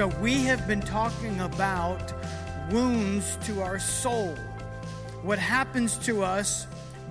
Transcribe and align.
So, 0.00 0.08
we 0.22 0.44
have 0.44 0.66
been 0.66 0.80
talking 0.80 1.38
about 1.40 2.14
wounds 2.70 3.36
to 3.44 3.60
our 3.60 3.78
soul. 3.78 4.34
What 5.22 5.38
happens 5.38 5.98
to 6.06 6.22
us 6.22 6.66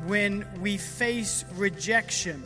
when 0.07 0.43
we 0.59 0.77
face 0.77 1.45
rejection. 1.53 2.43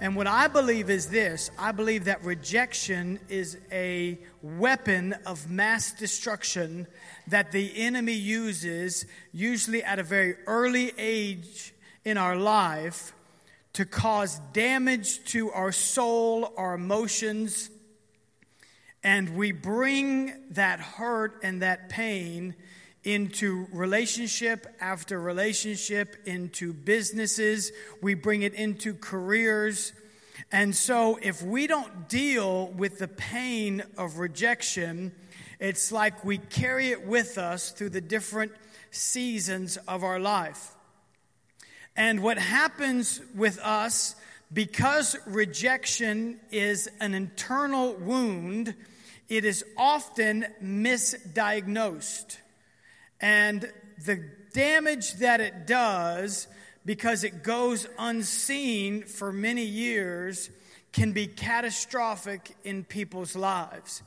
And 0.00 0.16
what 0.16 0.26
I 0.26 0.48
believe 0.48 0.90
is 0.90 1.06
this 1.06 1.52
I 1.56 1.70
believe 1.70 2.06
that 2.06 2.24
rejection 2.24 3.20
is 3.28 3.58
a 3.70 4.18
weapon 4.42 5.14
of 5.24 5.48
mass 5.48 5.92
destruction 5.92 6.88
that 7.28 7.52
the 7.52 7.70
enemy 7.76 8.14
uses, 8.14 9.06
usually 9.32 9.84
at 9.84 10.00
a 10.00 10.02
very 10.02 10.34
early 10.48 10.90
age 10.98 11.72
in 12.04 12.18
our 12.18 12.34
life, 12.34 13.12
to 13.74 13.84
cause 13.84 14.40
damage 14.52 15.22
to 15.26 15.52
our 15.52 15.70
soul, 15.70 16.52
our 16.56 16.74
emotions. 16.74 17.70
And 19.06 19.36
we 19.36 19.52
bring 19.52 20.32
that 20.50 20.80
hurt 20.80 21.38
and 21.44 21.62
that 21.62 21.88
pain 21.88 22.56
into 23.04 23.68
relationship 23.70 24.66
after 24.80 25.20
relationship, 25.20 26.16
into 26.26 26.72
businesses, 26.72 27.70
we 28.02 28.14
bring 28.14 28.42
it 28.42 28.52
into 28.54 28.94
careers. 28.94 29.92
And 30.50 30.74
so, 30.74 31.20
if 31.22 31.40
we 31.40 31.68
don't 31.68 32.08
deal 32.08 32.66
with 32.72 32.98
the 32.98 33.06
pain 33.06 33.84
of 33.96 34.18
rejection, 34.18 35.12
it's 35.60 35.92
like 35.92 36.24
we 36.24 36.38
carry 36.38 36.88
it 36.88 37.06
with 37.06 37.38
us 37.38 37.70
through 37.70 37.90
the 37.90 38.00
different 38.00 38.50
seasons 38.90 39.76
of 39.86 40.02
our 40.02 40.18
life. 40.18 40.74
And 41.94 42.24
what 42.24 42.38
happens 42.38 43.20
with 43.36 43.60
us, 43.60 44.16
because 44.52 45.16
rejection 45.26 46.40
is 46.50 46.88
an 46.98 47.14
internal 47.14 47.94
wound, 47.94 48.74
it 49.28 49.44
is 49.44 49.64
often 49.76 50.46
misdiagnosed. 50.62 52.38
And 53.20 53.70
the 54.04 54.22
damage 54.52 55.14
that 55.14 55.40
it 55.40 55.66
does, 55.66 56.46
because 56.84 57.24
it 57.24 57.42
goes 57.42 57.88
unseen 57.98 59.02
for 59.02 59.32
many 59.32 59.64
years, 59.64 60.50
can 60.92 61.12
be 61.12 61.26
catastrophic 61.26 62.56
in 62.64 62.84
people's 62.84 63.36
lives. 63.36 64.02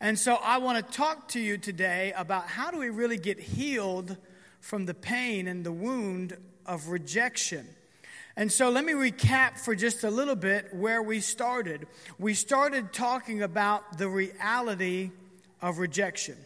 And 0.00 0.18
so 0.18 0.36
I 0.36 0.58
want 0.58 0.86
to 0.86 0.92
talk 0.96 1.28
to 1.28 1.40
you 1.40 1.58
today 1.58 2.12
about 2.16 2.46
how 2.46 2.70
do 2.70 2.78
we 2.78 2.90
really 2.90 3.18
get 3.18 3.40
healed 3.40 4.16
from 4.60 4.86
the 4.86 4.94
pain 4.94 5.48
and 5.48 5.64
the 5.64 5.72
wound 5.72 6.36
of 6.64 6.88
rejection. 6.88 7.66
And 8.36 8.50
so 8.50 8.70
let 8.70 8.84
me 8.84 8.92
recap 8.92 9.58
for 9.58 9.74
just 9.74 10.04
a 10.04 10.10
little 10.10 10.36
bit 10.36 10.72
where 10.72 11.02
we 11.02 11.20
started. 11.20 11.86
We 12.18 12.34
started 12.34 12.92
talking 12.92 13.42
about 13.42 13.98
the 13.98 14.08
reality 14.08 15.10
of 15.60 15.78
rejection 15.78 16.36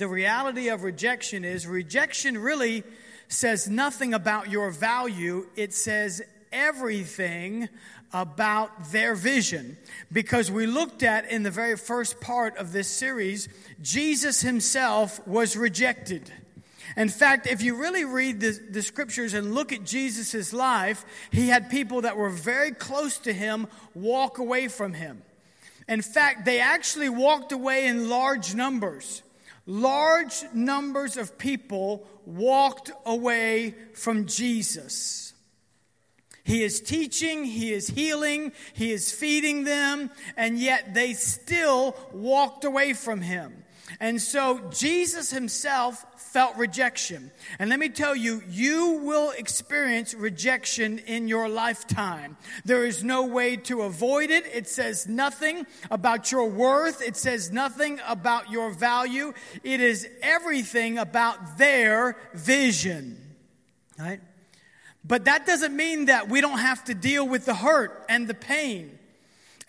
the 0.00 0.08
reality 0.08 0.68
of 0.68 0.82
rejection 0.82 1.44
is 1.44 1.66
rejection 1.66 2.38
really 2.38 2.84
says 3.28 3.68
nothing 3.68 4.14
about 4.14 4.50
your 4.50 4.70
value, 4.70 5.46
it 5.56 5.74
says 5.74 6.22
everything 6.50 7.68
about 8.12 8.90
their 8.92 9.14
vision. 9.14 9.76
Because 10.10 10.50
we 10.50 10.66
looked 10.66 11.02
at 11.02 11.30
in 11.30 11.42
the 11.42 11.50
very 11.50 11.76
first 11.76 12.18
part 12.18 12.56
of 12.56 12.72
this 12.72 12.88
series, 12.88 13.48
Jesus 13.82 14.40
himself 14.40 15.24
was 15.28 15.54
rejected. 15.54 16.32
In 16.96 17.08
fact, 17.08 17.46
if 17.46 17.62
you 17.62 17.76
really 17.76 18.04
read 18.04 18.40
the, 18.40 18.58
the 18.70 18.82
scriptures 18.82 19.34
and 19.34 19.54
look 19.54 19.72
at 19.72 19.84
Jesus' 19.84 20.52
life, 20.52 21.04
he 21.30 21.48
had 21.48 21.70
people 21.70 22.02
that 22.02 22.16
were 22.16 22.30
very 22.30 22.72
close 22.72 23.18
to 23.18 23.32
him 23.32 23.66
walk 23.94 24.38
away 24.38 24.68
from 24.68 24.94
him. 24.94 25.22
In 25.88 26.02
fact, 26.02 26.44
they 26.44 26.60
actually 26.60 27.08
walked 27.08 27.52
away 27.52 27.86
in 27.86 28.08
large 28.08 28.54
numbers 28.54 29.22
large 29.70 30.44
numbers 30.52 31.16
of 31.16 31.38
people 31.38 32.06
walked 32.26 32.90
away 33.06 33.74
from 33.94 34.26
Jesus. 34.26 35.32
He 36.42 36.64
is 36.64 36.80
teaching, 36.80 37.44
he 37.44 37.72
is 37.72 37.86
healing, 37.86 38.52
he 38.72 38.90
is 38.90 39.12
feeding 39.12 39.62
them, 39.64 40.10
and 40.36 40.58
yet 40.58 40.94
they 40.94 41.12
still 41.12 41.96
walked 42.12 42.64
away 42.64 42.94
from 42.94 43.20
him. 43.20 43.62
And 43.98 44.20
so 44.20 44.60
Jesus 44.70 45.30
himself 45.30 46.04
felt 46.16 46.56
rejection. 46.56 47.32
And 47.58 47.70
let 47.70 47.80
me 47.80 47.88
tell 47.88 48.14
you, 48.14 48.42
you 48.48 49.00
will 49.02 49.32
experience 49.32 50.14
rejection 50.14 51.00
in 51.00 51.26
your 51.26 51.48
lifetime. 51.48 52.36
There 52.64 52.84
is 52.84 53.02
no 53.02 53.26
way 53.26 53.56
to 53.56 53.82
avoid 53.82 54.30
it. 54.30 54.46
It 54.46 54.68
says 54.68 55.08
nothing 55.08 55.66
about 55.90 56.30
your 56.30 56.46
worth, 56.48 57.02
it 57.02 57.16
says 57.16 57.50
nothing 57.50 58.00
about 58.06 58.50
your 58.50 58.70
value. 58.70 59.32
It 59.64 59.80
is 59.80 60.08
everything 60.22 60.98
about 60.98 61.58
their 61.58 62.16
vision. 62.32 63.16
Right? 63.98 64.20
But 65.04 65.24
that 65.24 65.46
doesn't 65.46 65.74
mean 65.74 66.04
that 66.06 66.28
we 66.28 66.40
don't 66.40 66.58
have 66.58 66.84
to 66.84 66.94
deal 66.94 67.26
with 67.26 67.44
the 67.44 67.54
hurt 67.54 68.04
and 68.08 68.28
the 68.28 68.34
pain. 68.34 68.98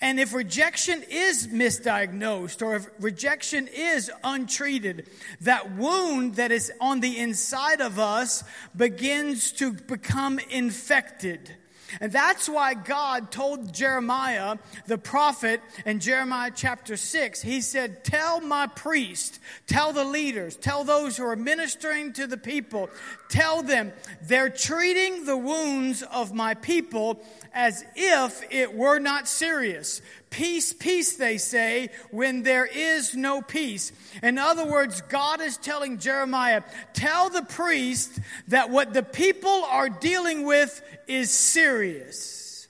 And 0.02 0.20
if 0.20 0.34
rejection 0.34 1.04
is 1.10 1.48
misdiagnosed 1.48 2.66
or 2.66 2.76
if 2.76 2.90
rejection 3.00 3.68
is 3.68 4.12
untreated, 4.24 5.08
that 5.42 5.74
wound 5.74 6.36
that 6.36 6.52
is 6.52 6.72
on 6.82 7.02
the 7.02 7.20
inside 7.20 7.82
of 7.82 8.00
us 8.00 8.44
begins 8.76 9.52
to 9.54 9.74
become 9.74 10.40
infected. 10.50 11.56
And 12.00 12.12
that's 12.12 12.47
why 12.47 12.74
God 12.74 13.31
told 13.31 13.74
Jeremiah, 13.74 14.57
the 14.88 14.97
prophet, 14.97 15.62
in 15.85 16.00
Jeremiah 16.00 16.52
chapter 16.56 16.96
6, 16.96 17.41
he 17.41 17.62
said, 17.62 18.03
Tell 18.03 18.40
my 18.41 18.68
priest, 18.68 19.40
tell 19.68 19.94
the 19.94 20.06
leaders, 20.06 20.56
tell 20.56 20.84
those 20.84 21.18
who 21.18 21.25
are 21.25 21.35
ministering 21.35 22.13
to 22.13 22.28
the 22.28 22.38
people, 22.38 22.90
tell 23.29 23.62
them 23.63 23.91
they're 24.22 24.50
treating 24.50 25.25
the 25.25 25.38
wounds 25.38 26.03
of 26.03 26.34
my 26.34 26.53
people 26.53 27.24
as 27.53 27.84
if 27.96 28.44
it 28.52 28.73
were 28.73 29.00
not 29.00 29.28
serious. 29.28 30.02
Peace, 30.31 30.72
peace, 30.72 31.18
they 31.18 31.38
say, 31.38 31.90
when 32.09 32.42
there 32.44 32.66
is 32.66 33.16
no 33.16 33.42
peace. 33.42 33.92
In 34.24 34.38
other 34.38 34.66
words, 34.66 35.02
God 35.02 35.42
is 35.42 35.58
telling 35.58 36.00
Jeremiah, 36.00 36.64
tell 36.94 37.30
the 37.30 37.44
priest 37.44 38.18
that 38.47 38.70
what 38.70 38.94
the 38.94 39.03
people 39.03 39.66
are 39.66 39.90
dealing 39.90 40.46
with 40.46 40.81
is 41.06 41.31
serious. 41.31 42.70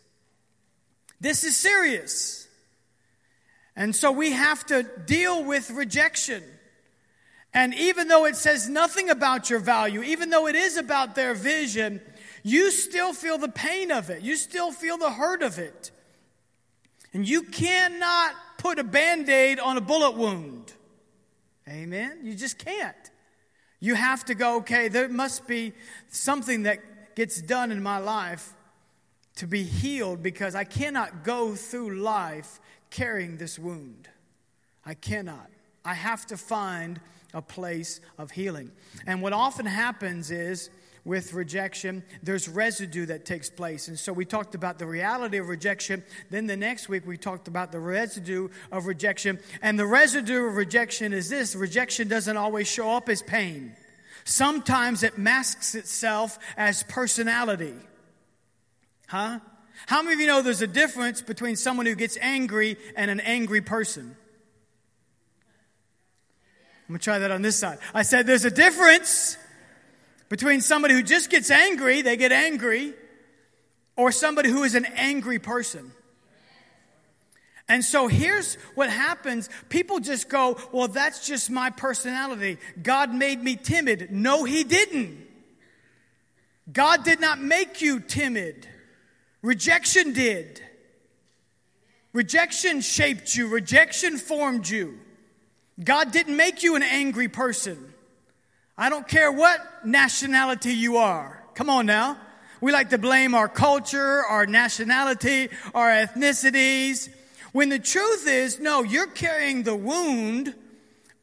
This 1.20 1.44
is 1.44 1.56
serious. 1.56 2.48
And 3.76 3.96
so 3.96 4.12
we 4.12 4.32
have 4.32 4.66
to 4.66 4.82
deal 5.06 5.44
with 5.44 5.70
rejection. 5.70 6.44
And 7.54 7.76
even 7.76 8.08
though 8.08 8.26
it 8.26 8.38
says 8.38 8.68
nothing 8.68 9.12
about 9.12 9.52
your 9.52 9.60
value, 9.60 10.02
even 10.02 10.32
though 10.32 10.48
it 10.48 10.56
is 10.56 10.78
about 10.78 11.14
their 11.14 11.36
vision, 11.36 12.02
you 12.42 12.72
still 12.72 13.14
feel 13.14 13.38
the 13.38 13.50
pain 13.50 13.92
of 13.92 14.10
it. 14.10 14.24
You 14.24 14.36
still 14.36 14.72
feel 14.72 14.98
the 14.98 15.12
hurt 15.12 15.44
of 15.44 15.60
it. 15.60 15.92
And 17.14 17.28
you 17.28 17.44
cannot 17.44 18.36
put 18.58 18.80
a 18.80 18.84
band 18.84 19.30
aid 19.30 19.60
on 19.60 19.78
a 19.78 19.82
bullet 19.82 20.16
wound. 20.16 20.74
Amen? 21.68 22.20
You 22.24 22.36
just 22.36 22.58
can't. 22.58 22.96
You 23.80 23.96
have 23.96 24.26
to 24.26 24.36
go, 24.36 24.58
okay, 24.58 24.88
there 24.88 25.10
must 25.10 25.48
be 25.48 25.74
something 26.10 26.64
that 26.64 27.16
gets 27.16 27.42
done 27.42 27.72
in 27.72 27.82
my 27.82 27.98
life 27.98 28.54
to 29.38 29.48
be 29.48 29.64
healed 29.64 30.22
because 30.22 30.56
I 30.56 30.64
cannot 30.64 31.24
go 31.24 31.56
through 31.56 32.00
life 32.00 32.60
carrying 32.90 33.38
this 33.38 33.58
wound. 33.58 34.08
I 34.86 34.94
cannot. 34.94 35.50
I 35.84 35.96
have 35.96 36.26
to 36.28 36.38
find 36.38 37.00
a 37.34 37.42
place 37.42 38.02
of 38.18 38.32
healing. 38.32 38.72
And 39.08 39.22
what 39.22 39.34
often 39.34 39.66
happens 39.66 40.32
is, 40.32 40.70
with 41.04 41.34
rejection, 41.34 42.04
there's 42.22 42.48
residue 42.48 43.08
that 43.08 43.26
takes 43.26 43.50
place. 43.50 43.88
And 43.88 43.98
so 43.98 44.14
we 44.14 44.26
talked 44.26 44.54
about 44.54 44.78
the 44.78 44.86
reality 44.86 45.38
of 45.38 45.50
rejection. 45.50 46.04
Then 46.30 46.46
the 46.48 46.58
next 46.58 46.90
week, 46.90 47.08
we 47.08 47.18
talked 47.18 47.48
about 47.48 47.72
the 47.72 47.80
residue 47.80 48.50
of 48.72 48.86
rejection. 48.86 49.40
And 49.62 49.80
the 49.80 49.88
residue 49.88 50.46
of 50.46 50.56
rejection 50.56 51.14
is 51.14 51.30
this 51.30 51.56
rejection 51.56 52.08
doesn't 52.08 52.38
always 52.38 52.68
show 52.68 52.92
up 52.92 53.10
as 53.10 53.22
pain, 53.22 53.76
sometimes 54.24 55.04
it 55.04 55.18
masks 55.18 55.76
itself 55.76 56.38
as 56.56 56.84
personality. 56.84 57.76
Huh? 59.08 59.40
How 59.88 60.04
many 60.04 60.14
of 60.14 60.20
you 60.20 60.28
know 60.28 60.42
there's 60.42 60.62
a 60.62 60.68
difference 60.68 61.22
between 61.22 61.56
someone 61.56 61.86
who 61.86 61.96
gets 61.96 62.18
angry 62.22 62.78
and 62.96 63.10
an 63.10 63.20
angry 63.20 63.62
person? 63.62 64.16
I'm 66.88 66.94
gonna 66.94 67.00
try 67.00 67.20
that 67.20 67.32
on 67.32 67.42
this 67.42 67.58
side. 67.58 67.80
I 67.94 68.04
said 68.04 68.28
there's 68.28 68.46
a 68.46 68.52
difference 68.52 69.38
between 70.32 70.62
somebody 70.62 70.94
who 70.94 71.04
just 71.04 71.30
gets 71.30 71.52
angry, 71.52 72.02
they 72.04 72.16
get 72.16 72.32
angry, 72.32 72.94
or 73.98 74.14
somebody 74.14 74.48
who 74.48 74.64
is 74.64 74.76
an 74.76 74.86
angry 74.96 75.40
person. 75.40 75.92
And 77.68 77.84
so 77.84 78.08
here's 78.08 78.56
what 78.74 78.90
happens. 78.90 79.50
People 79.68 80.00
just 80.00 80.30
go, 80.30 80.58
well, 80.72 80.88
that's 80.88 81.28
just 81.28 81.52
my 81.52 81.70
personality. 81.70 82.60
God 82.82 83.14
made 83.14 83.44
me 83.44 83.58
timid. 83.58 84.10
No, 84.10 84.46
He 84.46 84.64
didn't. 84.64 85.18
God 86.72 87.04
did 87.04 87.20
not 87.20 87.42
make 87.42 87.82
you 87.82 88.00
timid. 88.00 88.66
Rejection 89.42 90.14
did. 90.14 90.62
Rejection 92.14 92.80
shaped 92.80 93.36
you, 93.36 93.50
rejection 93.50 94.18
formed 94.18 94.70
you. 94.70 94.98
God 95.84 96.14
didn't 96.14 96.38
make 96.38 96.64
you 96.64 96.78
an 96.78 96.84
angry 96.84 97.28
person. 97.28 97.91
I 98.82 98.90
don't 98.90 99.08
care 99.08 99.32
what 99.32 99.86
nationality 99.86 100.74
you 100.74 100.98
are. 100.98 101.40
Come 101.54 101.70
on 101.70 101.86
now. 101.86 102.18
We 102.62 102.72
like 102.72 102.90
to 102.90 102.98
blame 102.98 103.36
our 103.36 103.48
culture, 103.48 104.26
our 104.26 104.48
nationality, 104.48 105.50
our 105.76 105.88
ethnicities. 105.88 107.08
When 107.52 107.70
the 107.70 107.78
truth 107.78 108.28
is, 108.28 108.60
no, 108.60 108.82
you're 108.82 109.06
carrying 109.06 109.62
the 109.62 109.76
wound 109.76 110.56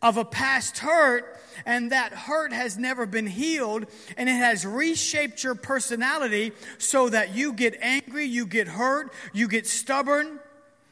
of 0.01 0.19
a 0.19 0.25
past 0.25 0.79
hurt, 0.79 1.37
and 1.67 1.91
that 1.91 2.13
hurt 2.13 2.53
has 2.53 2.79
never 2.79 3.07
been 3.07 3.27
healed, 3.27 3.87
and 4.17 4.29
it 4.29 4.35
has 4.35 4.65
reshaped 4.65 5.43
your 5.43 5.57
personality 5.57 6.53
so 6.79 7.09
that 7.09 7.35
you 7.35 7.53
get 7.53 7.77
angry, 7.81 8.27
you 8.27 8.47
get 8.47 8.69
hurt, 8.69 9.13
you 9.33 9.49
get 9.49 9.67
stubborn, 9.67 10.39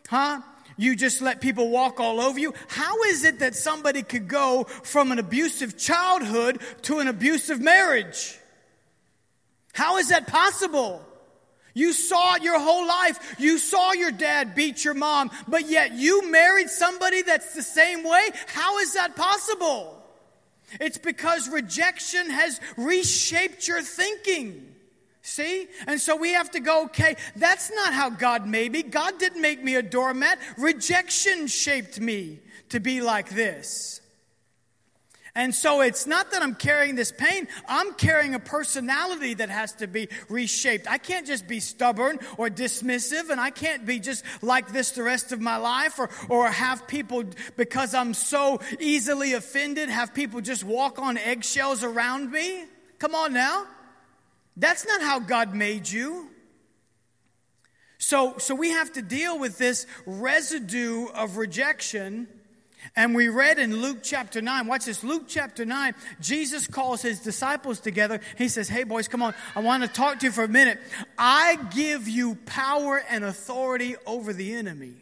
huh? 0.09 0.41
You 0.77 0.95
just 0.95 1.23
let 1.23 1.41
people 1.41 1.71
walk 1.71 2.01
all 2.01 2.21
over 2.21 2.39
you. 2.39 2.53
How 2.69 3.03
is 3.05 3.25
it 3.25 3.39
that 3.39 3.55
somebody 3.55 4.03
could 4.03 4.29
go 4.29 4.65
from 4.65 5.11
an 5.11 5.19
abusive 5.19 5.79
childhood 5.79 6.61
to 6.83 6.99
an 6.99 7.09
abusive 7.09 7.61
marriage? 7.61 8.39
How 9.73 9.97
is 9.97 10.09
that 10.09 10.27
possible? 10.27 11.03
You 11.75 11.93
saw 11.93 12.37
it 12.37 12.43
your 12.43 12.59
whole 12.59 12.87
life. 12.87 13.37
You 13.39 13.59
saw 13.59 13.93
your 13.93 14.11
dad 14.11 14.55
beat 14.55 14.85
your 14.85 14.95
mom, 14.95 15.31
but 15.47 15.69
yet 15.69 15.93
you 15.93 16.31
married 16.31 16.71
somebody 16.71 17.23
that's 17.23 17.55
the 17.55 17.63
same 17.63 18.03
way? 18.03 18.31
How 18.47 18.79
is 18.79 18.95
that 18.95 19.15
possible? 19.17 20.03
It's 20.81 20.99
because 20.99 21.49
rejection 21.49 22.31
has 22.31 22.61
reshaped 22.77 23.69
your 23.69 23.83
thinking. 23.83 24.76
See? 25.27 25.67
And 25.89 26.01
so 26.01 26.15
we 26.15 26.35
have 26.35 26.53
to 26.53 26.61
go, 26.61 26.85
okay, 26.85 27.17
that's 27.35 27.73
not 27.73 27.93
how 27.93 28.11
God 28.11 28.47
made 28.47 28.71
me. 28.71 28.85
God 28.85 29.19
didn't 29.19 29.43
make 29.43 29.61
me 29.61 29.75
a 29.75 29.83
doormat. 29.83 30.39
Rejection 30.57 31.49
shaped 31.49 32.01
me 32.01 32.39
to 32.69 32.79
be 32.79 33.01
like 33.01 33.31
this. 33.31 34.01
And 35.35 35.53
so 35.53 35.81
it's 35.81 36.07
not 36.07 36.31
that 36.31 36.43
I'm 36.43 36.55
carrying 36.55 36.95
this 36.95 37.11
pain, 37.11 37.49
I'm 37.69 37.95
carrying 37.95 38.37
a 38.37 38.39
personality 38.39 39.35
that 39.35 39.51
has 39.51 39.73
to 39.75 39.89
be 39.89 40.09
reshaped. 40.29 40.89
I 40.89 40.99
can't 40.99 41.27
just 41.27 41.49
be 41.49 41.59
stubborn 41.59 42.21
or 42.39 42.49
dismissive, 42.49 43.29
and 43.29 43.41
I 43.41 43.51
can't 43.51 43.85
be 43.85 43.99
just 43.99 44.25
like 44.43 44.69
this 44.69 44.93
the 44.93 45.03
rest 45.03 45.33
of 45.33 45.41
my 45.41 45.57
life 45.57 45.99
or, 45.99 46.09
or 46.29 46.47
have 46.49 46.87
people, 46.87 47.25
because 47.57 47.95
I'm 47.95 48.15
so 48.15 48.61
easily 48.79 49.33
offended, 49.33 49.89
have 49.89 50.15
people 50.15 50.41
just 50.41 50.63
walk 50.63 51.01
on 51.01 51.19
eggshells 51.19 51.83
around 51.83 52.31
me. 52.31 52.65
Come 53.01 53.17
on 53.17 53.33
now. 53.33 53.67
That's 54.57 54.87
not 54.87 55.03
how 55.03 55.21
God 55.21 55.55
made 55.55 55.89
you. 55.89 56.31
So, 57.99 58.39
so 58.39 58.55
we 58.55 58.71
have 58.71 58.93
to 58.93 59.03
deal 59.03 59.39
with 59.39 59.59
this 59.59 59.87
residue 60.07 61.07
of 61.09 61.37
rejection. 61.37 62.29
And 62.95 63.15
we 63.15 63.29
read 63.29 63.59
in 63.59 63.77
Luke 63.81 63.99
chapter 64.03 64.41
9, 64.41 64.67
watch 64.67 64.85
this, 64.85 65.03
Luke 65.03 65.25
chapter 65.27 65.65
9, 65.65 65.95
Jesus 66.21 66.67
calls 66.67 67.03
his 67.03 67.21
disciples 67.21 67.81
together. 67.81 68.21
He 68.39 68.49
says, 68.49 68.69
Hey, 68.69 68.85
boys, 68.85 69.09
come 69.09 69.23
on, 69.23 69.35
I 69.57 69.61
want 69.61 69.83
to 69.83 69.89
talk 69.89 70.21
to 70.21 70.27
you 70.27 70.33
for 70.33 70.45
a 70.45 70.49
minute. 70.49 70.79
I 71.19 71.59
give 71.75 72.07
you 72.07 72.37
power 72.47 73.03
and 73.11 73.25
authority 73.25 73.97
over 74.07 74.33
the 74.33 74.55
enemy. 74.55 74.95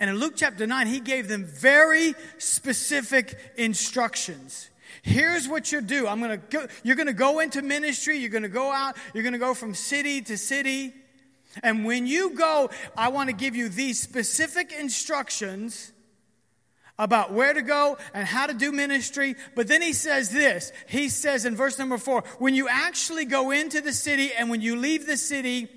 And 0.00 0.10
in 0.10 0.16
Luke 0.16 0.34
chapter 0.36 0.66
9, 0.66 0.86
he 0.88 0.98
gave 1.00 1.28
them 1.28 1.44
very 1.44 2.14
specific 2.38 3.38
instructions. 3.56 4.70
Here's 5.06 5.46
what 5.46 5.70
you 5.70 5.82
do. 5.82 6.06
I'm 6.06 6.18
gonna 6.18 6.38
go, 6.38 6.66
you're 6.82 6.96
gonna 6.96 7.12
go 7.12 7.40
into 7.40 7.60
ministry, 7.60 8.16
you're 8.16 8.30
gonna 8.30 8.48
go 8.48 8.72
out, 8.72 8.96
you're 9.12 9.22
gonna 9.22 9.36
go 9.36 9.52
from 9.52 9.74
city 9.74 10.22
to 10.22 10.38
city. 10.38 10.94
And 11.62 11.84
when 11.84 12.06
you 12.06 12.30
go, 12.30 12.70
I 12.96 13.08
want 13.08 13.28
to 13.28 13.36
give 13.36 13.54
you 13.54 13.68
these 13.68 14.00
specific 14.00 14.72
instructions 14.72 15.92
about 16.98 17.34
where 17.34 17.52
to 17.52 17.60
go 17.60 17.98
and 18.14 18.26
how 18.26 18.46
to 18.46 18.54
do 18.54 18.72
ministry. 18.72 19.36
But 19.54 19.68
then 19.68 19.82
he 19.82 19.92
says 19.92 20.30
this. 20.30 20.72
He 20.88 21.10
says 21.10 21.44
in 21.44 21.54
verse 21.54 21.78
number 21.78 21.98
four, 21.98 22.24
when 22.38 22.54
you 22.54 22.66
actually 22.66 23.26
go 23.26 23.50
into 23.50 23.82
the 23.82 23.92
city 23.92 24.30
and 24.32 24.48
when 24.48 24.62
you 24.62 24.74
leave 24.74 25.06
the 25.06 25.18
city, 25.18 25.68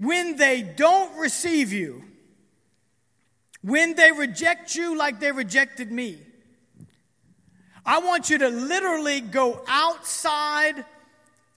when 0.00 0.34
they 0.34 0.62
don't 0.62 1.16
receive 1.20 1.72
you, 1.72 2.02
when 3.62 3.94
they 3.94 4.10
reject 4.10 4.74
you 4.74 4.98
like 4.98 5.20
they 5.20 5.30
rejected 5.30 5.92
me, 5.92 6.18
I 7.88 8.00
want 8.00 8.28
you 8.28 8.36
to 8.36 8.50
literally 8.50 9.22
go 9.22 9.62
outside 9.66 10.84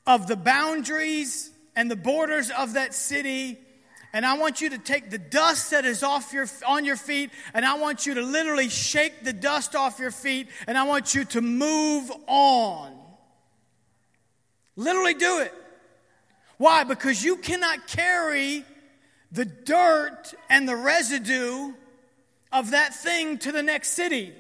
of 0.07 0.27
the 0.27 0.37
boundaries 0.37 1.51
and 1.75 1.91
the 1.91 1.97
borders 1.97 2.49
of 2.49 2.75
that 2.75 2.93
city. 2.93 3.57
And 4.13 4.25
I 4.25 4.37
want 4.37 4.61
you 4.61 4.69
to 4.69 4.77
take 4.77 5.09
the 5.09 5.17
dust 5.17 5.71
that 5.71 5.83
is 5.83 6.03
off 6.03 6.31
your, 6.31 6.47
on 6.65 6.85
your 6.85 6.95
feet, 6.95 7.31
and 7.53 7.65
I 7.65 7.77
want 7.77 8.05
you 8.05 8.13
to 8.13 8.21
literally 8.21 8.69
shake 8.69 9.25
the 9.25 9.33
dust 9.33 9.75
off 9.75 9.99
your 9.99 10.11
feet, 10.11 10.47
and 10.67 10.77
I 10.77 10.83
want 10.83 11.13
you 11.13 11.25
to 11.25 11.41
move 11.41 12.09
on. 12.27 12.93
Literally 14.77 15.15
do 15.15 15.39
it. 15.39 15.53
Why? 16.57 16.85
Because 16.85 17.21
you 17.21 17.35
cannot 17.35 17.87
carry 17.87 18.63
the 19.33 19.43
dirt 19.43 20.33
and 20.49 20.65
the 20.65 20.77
residue 20.77 21.73
of 22.53 22.71
that 22.71 22.95
thing 22.95 23.37
to 23.39 23.51
the 23.51 23.63
next 23.63 23.89
city. 23.89 24.33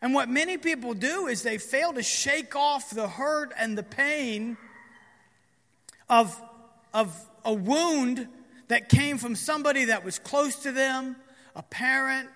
And 0.00 0.14
what 0.14 0.28
many 0.28 0.58
people 0.58 0.94
do 0.94 1.26
is 1.26 1.42
they 1.42 1.58
fail 1.58 1.92
to 1.92 2.02
shake 2.02 2.54
off 2.54 2.90
the 2.90 3.08
hurt 3.08 3.52
and 3.58 3.76
the 3.76 3.82
pain 3.82 4.56
of, 6.08 6.40
of 6.94 7.14
a 7.44 7.52
wound 7.52 8.28
that 8.68 8.88
came 8.88 9.18
from 9.18 9.34
somebody 9.34 9.86
that 9.86 10.04
was 10.04 10.18
close 10.18 10.56
to 10.62 10.72
them 10.72 11.16
a 11.56 11.62
parent, 11.62 12.28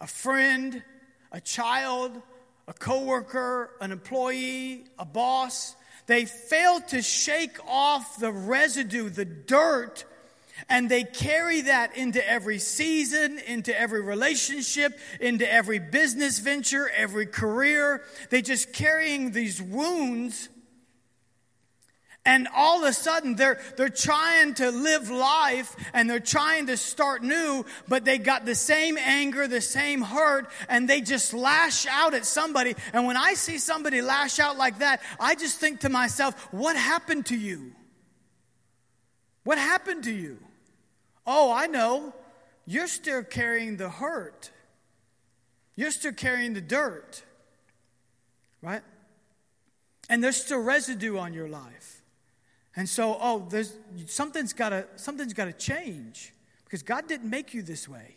a 0.00 0.06
friend, 0.06 0.82
a 1.30 1.40
child, 1.40 2.20
a 2.66 2.72
coworker, 2.72 3.70
an 3.80 3.92
employee, 3.92 4.84
a 4.98 5.04
boss. 5.04 5.76
They 6.06 6.24
fail 6.24 6.80
to 6.88 7.00
shake 7.00 7.56
off 7.68 8.18
the 8.18 8.32
residue, 8.32 9.10
the 9.10 9.24
dirt 9.24 10.04
and 10.68 10.88
they 10.88 11.04
carry 11.04 11.62
that 11.62 11.96
into 11.96 12.26
every 12.28 12.58
season, 12.58 13.38
into 13.38 13.78
every 13.78 14.00
relationship, 14.00 14.98
into 15.20 15.50
every 15.50 15.78
business 15.78 16.38
venture, 16.38 16.88
every 16.88 17.26
career. 17.26 18.04
They 18.30 18.42
just 18.42 18.72
carrying 18.72 19.32
these 19.32 19.60
wounds. 19.60 20.48
And 22.26 22.48
all 22.56 22.82
of 22.82 22.88
a 22.88 22.92
sudden, 22.94 23.34
they're, 23.36 23.60
they're 23.76 23.90
trying 23.90 24.54
to 24.54 24.70
live 24.70 25.10
life 25.10 25.76
and 25.92 26.08
they're 26.08 26.20
trying 26.20 26.68
to 26.68 26.76
start 26.78 27.22
new, 27.22 27.66
but 27.86 28.06
they 28.06 28.16
got 28.16 28.46
the 28.46 28.54
same 28.54 28.96
anger, 28.96 29.46
the 29.46 29.60
same 29.60 30.00
hurt, 30.00 30.50
and 30.70 30.88
they 30.88 31.02
just 31.02 31.34
lash 31.34 31.84
out 31.86 32.14
at 32.14 32.24
somebody. 32.24 32.76
And 32.94 33.06
when 33.06 33.18
I 33.18 33.34
see 33.34 33.58
somebody 33.58 34.00
lash 34.00 34.38
out 34.38 34.56
like 34.56 34.78
that, 34.78 35.02
I 35.20 35.34
just 35.34 35.60
think 35.60 35.80
to 35.80 35.90
myself, 35.90 36.48
what 36.50 36.76
happened 36.76 37.26
to 37.26 37.36
you? 37.36 37.72
What 39.44 39.58
happened 39.58 40.04
to 40.04 40.12
you? 40.12 40.38
Oh, 41.26 41.52
I 41.52 41.66
know. 41.66 42.12
You're 42.66 42.88
still 42.88 43.22
carrying 43.22 43.76
the 43.76 43.88
hurt. 43.88 44.50
You're 45.76 45.90
still 45.90 46.12
carrying 46.12 46.54
the 46.54 46.60
dirt. 46.60 47.22
Right? 48.62 48.82
And 50.08 50.22
there's 50.22 50.36
still 50.36 50.60
residue 50.60 51.18
on 51.18 51.32
your 51.34 51.48
life. 51.48 52.02
And 52.76 52.88
so, 52.88 53.16
oh, 53.20 53.46
there's 53.48 53.76
something's 54.06 54.52
gotta 54.52 54.86
something's 54.96 55.32
gotta 55.32 55.52
change. 55.52 56.32
Because 56.64 56.82
God 56.82 57.06
didn't 57.06 57.30
make 57.30 57.54
you 57.54 57.62
this 57.62 57.88
way. 57.88 58.16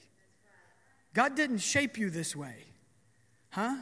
God 1.14 1.36
didn't 1.36 1.60
shape 1.60 1.98
you 1.98 2.10
this 2.10 2.36
way. 2.36 2.56
Huh? 3.50 3.76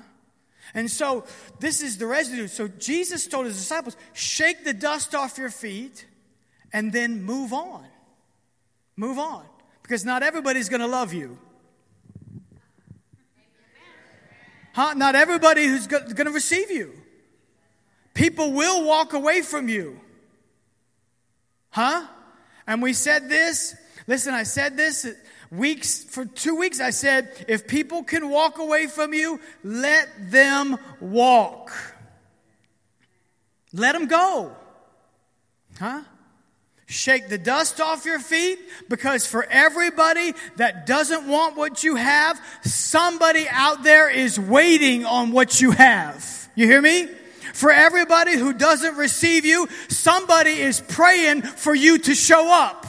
And 0.74 0.90
so 0.90 1.26
this 1.60 1.82
is 1.82 1.98
the 1.98 2.08
residue. 2.08 2.48
So 2.48 2.68
Jesus 2.68 3.28
told 3.28 3.46
his 3.46 3.56
disciples, 3.56 3.96
shake 4.14 4.64
the 4.64 4.74
dust 4.74 5.14
off 5.14 5.38
your 5.38 5.50
feet 5.50 6.06
and 6.76 6.92
then 6.92 7.24
move 7.24 7.54
on. 7.54 7.86
Move 8.98 9.18
on. 9.18 9.46
Because 9.82 10.04
not 10.04 10.24
everybody's 10.24 10.68
going 10.68 10.82
to 10.82 10.88
love 10.88 11.14
you. 11.14 11.40
Huh? 14.74 14.94
Not 14.94 15.16
everybody 15.16 15.68
who's 15.68 15.88
going 15.88 16.26
to 16.26 16.32
receive 16.32 16.70
you. 16.70 16.92
People 18.14 18.52
will 18.52 18.84
walk 18.86 19.14
away 19.14 19.42
from 19.42 19.70
you. 19.70 20.02
Huh? 21.70 22.08
And 22.68 22.82
we 22.82 22.92
said 22.92 23.30
this. 23.30 23.74
Listen, 24.06 24.34
I 24.34 24.44
said 24.44 24.76
this 24.76 25.08
weeks 25.50 26.04
for 26.04 26.26
two 26.26 26.56
weeks. 26.56 26.82
I 26.82 26.90
said, 26.90 27.46
if 27.48 27.70
people 27.70 28.04
can 28.04 28.30
walk 28.30 28.58
away 28.58 28.88
from 28.88 29.14
you, 29.14 29.40
let 29.64 30.30
them 30.30 30.78
walk. 31.00 31.72
Let 33.72 33.94
them 33.94 34.08
go. 34.08 34.54
Huh? 35.80 36.02
Shake 36.88 37.30
the 37.30 37.38
dust 37.40 37.82
off 37.82 38.06
your 38.06 38.20
feet 38.20 38.60
because 38.90 39.26
for 39.26 39.44
everybody 39.50 40.34
that 40.58 40.86
doesn't 40.86 41.28
want 41.28 41.58
what 41.58 41.84
you 41.84 41.96
have, 41.96 42.40
somebody 42.64 43.48
out 43.50 43.84
there 43.84 44.10
is 44.10 44.40
waiting 44.40 45.04
on 45.04 45.32
what 45.32 45.60
you 45.60 45.72
have. 45.72 46.50
You 46.54 46.68
hear 46.68 46.82
me? 46.82 47.08
For 47.54 47.72
everybody 47.72 48.38
who 48.38 48.54
doesn't 48.54 48.98
receive 48.98 49.46
you, 49.46 49.68
somebody 49.88 50.52
is 50.52 50.80
praying 50.80 51.42
for 51.42 51.74
you 51.74 51.98
to 52.00 52.14
show 52.14 52.52
up. 52.52 52.86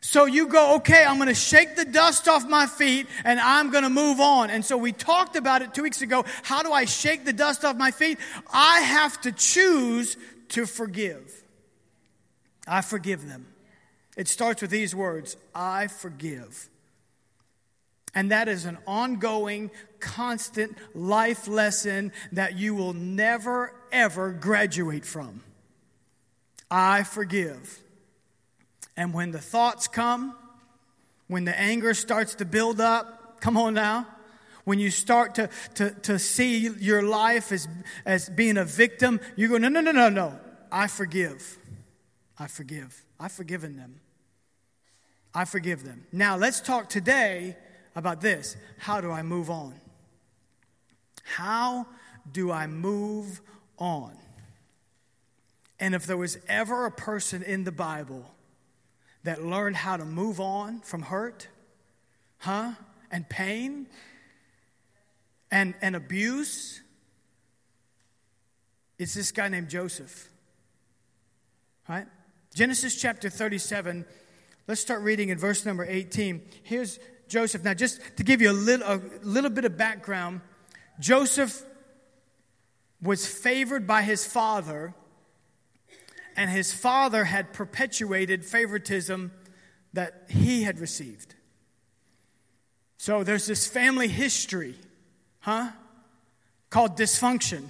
So 0.00 0.24
you 0.24 0.48
go, 0.48 0.76
okay, 0.76 1.04
I'm 1.04 1.16
going 1.16 1.28
to 1.28 1.34
shake 1.34 1.76
the 1.76 1.84
dust 1.84 2.26
off 2.26 2.48
my 2.48 2.66
feet 2.66 3.06
and 3.22 3.38
I'm 3.38 3.70
going 3.70 3.84
to 3.84 3.90
move 3.90 4.18
on. 4.18 4.50
And 4.50 4.64
so 4.64 4.76
we 4.76 4.92
talked 4.92 5.36
about 5.36 5.62
it 5.62 5.74
two 5.74 5.82
weeks 5.82 6.02
ago. 6.02 6.24
How 6.42 6.62
do 6.62 6.72
I 6.72 6.86
shake 6.86 7.24
the 7.24 7.32
dust 7.32 7.64
off 7.64 7.76
my 7.76 7.90
feet? 7.90 8.18
I 8.52 8.80
have 8.80 9.20
to 9.20 9.32
choose 9.32 10.16
to 10.50 10.66
forgive. 10.66 11.44
I 12.66 12.80
forgive 12.82 13.28
them. 13.28 13.46
It 14.16 14.28
starts 14.28 14.62
with 14.62 14.70
these 14.70 14.94
words 14.94 15.36
I 15.54 15.86
forgive. 15.86 16.68
And 18.14 18.32
that 18.32 18.48
is 18.48 18.64
an 18.64 18.78
ongoing, 18.86 19.70
constant 20.00 20.76
life 20.94 21.46
lesson 21.46 22.12
that 22.32 22.58
you 22.58 22.74
will 22.74 22.92
never, 22.92 23.72
ever 23.92 24.32
graduate 24.32 25.04
from. 25.04 25.42
I 26.70 27.04
forgive. 27.04 27.80
And 28.96 29.14
when 29.14 29.30
the 29.30 29.38
thoughts 29.38 29.86
come, 29.86 30.34
when 31.28 31.44
the 31.44 31.58
anger 31.58 31.94
starts 31.94 32.34
to 32.36 32.44
build 32.44 32.80
up, 32.80 33.40
come 33.40 33.56
on 33.56 33.74
now, 33.74 34.06
when 34.64 34.78
you 34.78 34.90
start 34.90 35.36
to, 35.36 35.48
to, 35.76 35.90
to 36.02 36.18
see 36.18 36.58
your 36.58 37.02
life 37.02 37.52
as, 37.52 37.68
as 38.04 38.28
being 38.28 38.56
a 38.56 38.64
victim, 38.64 39.20
you 39.36 39.48
go, 39.48 39.56
no, 39.56 39.68
no, 39.68 39.80
no, 39.80 39.92
no, 39.92 40.08
no. 40.08 40.38
I 40.70 40.88
forgive. 40.88 41.58
I 42.40 42.46
forgive. 42.46 43.04
I've 43.20 43.32
forgiven 43.32 43.76
them. 43.76 44.00
I 45.34 45.44
forgive 45.44 45.84
them. 45.84 46.06
Now, 46.10 46.38
let's 46.38 46.60
talk 46.62 46.88
today 46.88 47.54
about 47.94 48.22
this. 48.22 48.56
How 48.78 49.02
do 49.02 49.10
I 49.10 49.22
move 49.22 49.50
on? 49.50 49.74
How 51.22 51.86
do 52.32 52.50
I 52.50 52.66
move 52.66 53.42
on? 53.76 54.16
And 55.78 55.94
if 55.94 56.06
there 56.06 56.16
was 56.16 56.38
ever 56.48 56.86
a 56.86 56.90
person 56.90 57.42
in 57.42 57.64
the 57.64 57.72
Bible 57.72 58.24
that 59.22 59.44
learned 59.44 59.76
how 59.76 59.98
to 59.98 60.06
move 60.06 60.40
on 60.40 60.80
from 60.80 61.02
hurt, 61.02 61.46
huh, 62.38 62.72
and 63.10 63.28
pain, 63.28 63.86
and, 65.50 65.74
and 65.82 65.94
abuse, 65.94 66.80
it's 68.98 69.12
this 69.12 69.30
guy 69.30 69.48
named 69.48 69.68
Joseph. 69.68 70.30
Right? 71.86 72.06
Genesis 72.54 73.00
chapter 73.00 73.30
37, 73.30 74.04
let's 74.66 74.80
start 74.80 75.02
reading 75.02 75.28
in 75.28 75.38
verse 75.38 75.64
number 75.64 75.84
18. 75.84 76.42
Here's 76.64 76.98
Joseph. 77.28 77.62
Now, 77.62 77.74
just 77.74 78.00
to 78.16 78.24
give 78.24 78.42
you 78.42 78.50
a 78.50 78.52
little, 78.52 78.86
a 78.86 79.00
little 79.22 79.50
bit 79.50 79.64
of 79.64 79.76
background, 79.76 80.40
Joseph 80.98 81.62
was 83.00 83.26
favored 83.26 83.86
by 83.86 84.02
his 84.02 84.26
father, 84.26 84.94
and 86.36 86.50
his 86.50 86.72
father 86.72 87.24
had 87.24 87.52
perpetuated 87.52 88.44
favoritism 88.44 89.30
that 89.92 90.26
he 90.28 90.64
had 90.64 90.80
received. 90.80 91.34
So 92.98 93.22
there's 93.22 93.46
this 93.46 93.66
family 93.66 94.08
history, 94.08 94.74
huh? 95.38 95.70
Called 96.68 96.96
dysfunction. 96.96 97.68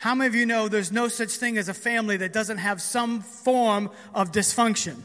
How 0.00 0.14
many 0.14 0.28
of 0.28 0.34
you 0.34 0.46
know 0.46 0.66
there's 0.66 0.90
no 0.90 1.08
such 1.08 1.32
thing 1.32 1.58
as 1.58 1.68
a 1.68 1.74
family 1.74 2.16
that 2.16 2.32
doesn't 2.32 2.56
have 2.56 2.80
some 2.80 3.20
form 3.20 3.90
of 4.14 4.32
dysfunction? 4.32 4.96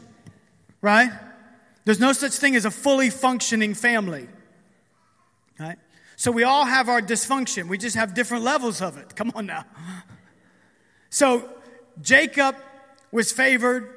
Right? 0.80 1.10
There's 1.84 2.00
no 2.00 2.14
such 2.14 2.32
thing 2.32 2.56
as 2.56 2.64
a 2.64 2.70
fully 2.70 3.10
functioning 3.10 3.74
family. 3.74 4.26
Right? 5.60 5.76
So 6.16 6.32
we 6.32 6.44
all 6.44 6.64
have 6.64 6.88
our 6.88 7.02
dysfunction. 7.02 7.68
We 7.68 7.76
just 7.76 7.94
have 7.94 8.14
different 8.14 8.42
levels 8.42 8.80
of 8.80 8.96
it. 8.96 9.14
Come 9.14 9.32
on 9.34 9.44
now. 9.44 9.66
So 11.10 11.46
Jacob 12.00 12.56
was 13.12 13.32
favored, 13.32 13.94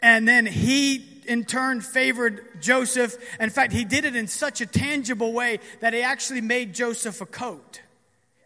and 0.00 0.26
then 0.26 0.46
he 0.46 1.04
in 1.26 1.44
turn 1.44 1.82
favored 1.82 2.62
Joseph. 2.62 3.18
In 3.38 3.50
fact, 3.50 3.74
he 3.74 3.84
did 3.84 4.06
it 4.06 4.16
in 4.16 4.26
such 4.28 4.62
a 4.62 4.66
tangible 4.66 5.34
way 5.34 5.60
that 5.80 5.92
he 5.92 6.00
actually 6.00 6.40
made 6.40 6.74
Joseph 6.74 7.20
a 7.20 7.26
coat. 7.26 7.82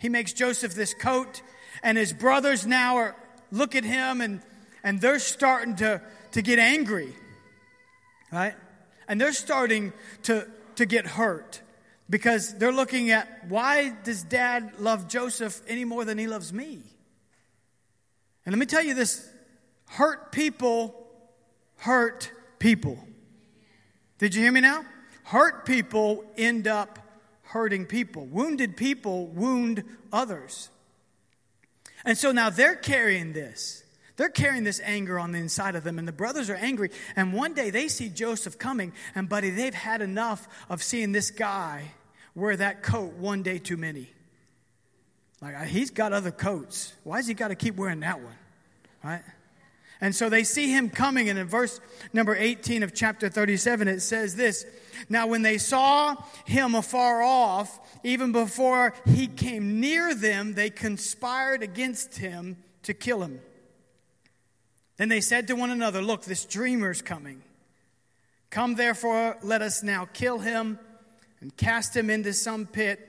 He 0.01 0.09
makes 0.09 0.33
Joseph 0.33 0.75
this 0.75 0.95
coat 0.95 1.43
and 1.83 1.99
his 1.99 2.13
brothers 2.13 2.67
now 2.67 2.97
are 2.97 3.17
look 3.51 3.75
at 3.75 3.85
him 3.85 4.21
and, 4.21 4.41
and 4.83 5.01
they're 5.01 5.19
starting 5.19 5.77
to, 5.77 6.01
to 6.33 6.43
get 6.43 6.59
angry. 6.59 7.15
Right? 8.33 8.55
And 9.09 9.21
they're 9.21 9.33
starting 9.33 9.93
to, 10.25 10.49
to 10.77 10.87
get 10.87 11.07
hurt 11.07 11.61
because 12.09 12.55
they're 12.55 12.73
looking 12.73 13.11
at 13.11 13.49
why 13.49 13.91
does 14.05 14.23
dad 14.23 14.75
love 14.79 15.09
Joseph 15.09 15.61
any 15.67 15.85
more 15.85 16.05
than 16.05 16.19
he 16.19 16.27
loves 16.27 16.53
me? 16.53 16.83
And 18.45 18.53
let 18.53 18.59
me 18.59 18.67
tell 18.67 18.83
you 18.83 18.95
this 18.95 19.29
hurt 19.87 20.33
people 20.33 20.95
hurt 21.77 22.31
people. 22.59 22.99
Did 24.19 24.35
you 24.35 24.43
hear 24.43 24.53
me 24.53 24.61
now? 24.61 24.85
Hurt 25.25 25.65
people 25.67 26.25
end 26.37 26.67
up 26.67 26.99
hurting 27.43 27.87
people. 27.87 28.25
Wounded 28.27 28.77
people 28.77 29.27
wound 29.27 29.85
others. 30.13 30.71
And 32.05 32.19
so 32.19 32.33
now 32.33 32.51
they're 32.51 32.75
carrying 32.75 33.33
this. 33.33 33.83
They're 34.17 34.29
carrying 34.29 34.65
this 34.65 34.81
anger 34.85 35.19
on 35.19 35.33
the 35.33 35.39
inside 35.39 35.75
of 35.75 35.85
them, 35.85 35.99
and 35.99 36.07
the 36.07 36.13
brothers 36.13 36.51
are 36.51 36.55
angry. 36.55 36.91
And 37.17 37.33
one 37.33 37.55
day 37.55 37.71
they 37.71 37.89
see 37.89 38.09
Joseph 38.09 38.59
coming, 38.59 38.93
and 39.15 39.29
buddy, 39.29 39.51
they've 39.51 39.75
had 39.75 40.03
enough 40.03 40.47
of 40.69 40.83
seeing 40.83 41.13
this 41.13 41.31
guy 41.31 41.93
wear 42.35 42.57
that 42.57 42.83
coat 42.83 43.15
one 43.15 43.43
day 43.43 43.59
too 43.59 43.77
many. 43.77 44.09
Like, 45.41 45.67
he's 45.67 45.91
got 45.91 46.13
other 46.13 46.31
coats. 46.31 46.93
Why 47.03 47.17
has 47.17 47.27
he 47.27 47.35
got 47.35 47.49
to 47.49 47.55
keep 47.55 47.77
wearing 47.77 48.01
that 48.01 48.21
one? 48.21 48.37
Right? 49.03 49.23
And 50.03 50.17
so 50.17 50.29
they 50.29 50.43
see 50.43 50.73
him 50.73 50.91
coming, 50.91 51.29
and 51.29 51.39
in 51.39 51.47
verse 51.47 51.81
number 52.13 52.35
18 52.35 52.83
of 52.83 52.93
chapter 52.93 53.29
37, 53.29 53.87
it 53.87 54.01
says 54.01 54.35
this 54.35 54.67
Now, 55.09 55.29
when 55.29 55.43
they 55.43 55.59
saw 55.59 56.17
him 56.45 56.75
afar 56.75 57.23
off, 57.23 57.79
even 58.03 58.33
before 58.33 58.95
he 59.07 59.29
came 59.29 59.79
near 59.79 60.13
them, 60.13 60.55
they 60.55 60.71
conspired 60.71 61.63
against 61.63 62.17
him 62.19 62.57
to 62.83 62.95
kill 62.95 63.23
him. 63.23 63.41
Then 64.97 65.09
they 65.09 65.21
said 65.21 65.47
to 65.47 65.55
one 65.55 65.71
another, 65.71 66.03
Look, 66.03 66.25
this 66.25 66.45
dreamer's 66.45 67.01
coming. 67.01 67.41
Come, 68.51 68.75
therefore, 68.75 69.37
let 69.41 69.63
us 69.63 69.85
now 69.85 70.09
kill 70.13 70.41
him 70.41 70.81
and 71.41 71.57
cast 71.57 71.97
him 71.97 72.11
into 72.11 72.33
some 72.33 72.67
pit, 72.67 73.09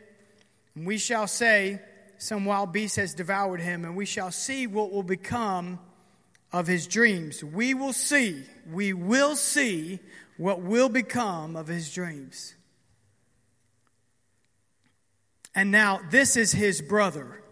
and 0.75 0.85
we 0.85 0.99
shall 0.99 1.25
say, 1.25 1.81
Some 2.19 2.45
wild 2.45 2.71
beast 2.71 2.97
has 2.97 3.15
devoured 3.15 3.61
him, 3.61 3.83
and 3.83 3.95
we 3.95 4.05
shall 4.05 4.29
see 4.29 4.67
what 4.67 4.91
will 4.91 5.01
become 5.01 5.79
of 6.53 6.67
his 6.67 6.85
dreams. 6.85 7.43
We 7.43 7.73
will 7.73 7.93
see, 7.93 8.43
we 8.71 8.93
will 8.93 9.35
see 9.35 9.99
what 10.37 10.61
will 10.61 10.87
become 10.87 11.55
of 11.55 11.67
his 11.67 11.91
dreams. 11.91 12.53
And 15.55 15.71
now, 15.71 15.99
this 16.09 16.37
is 16.37 16.51
his 16.51 16.81
brother. 16.81 17.43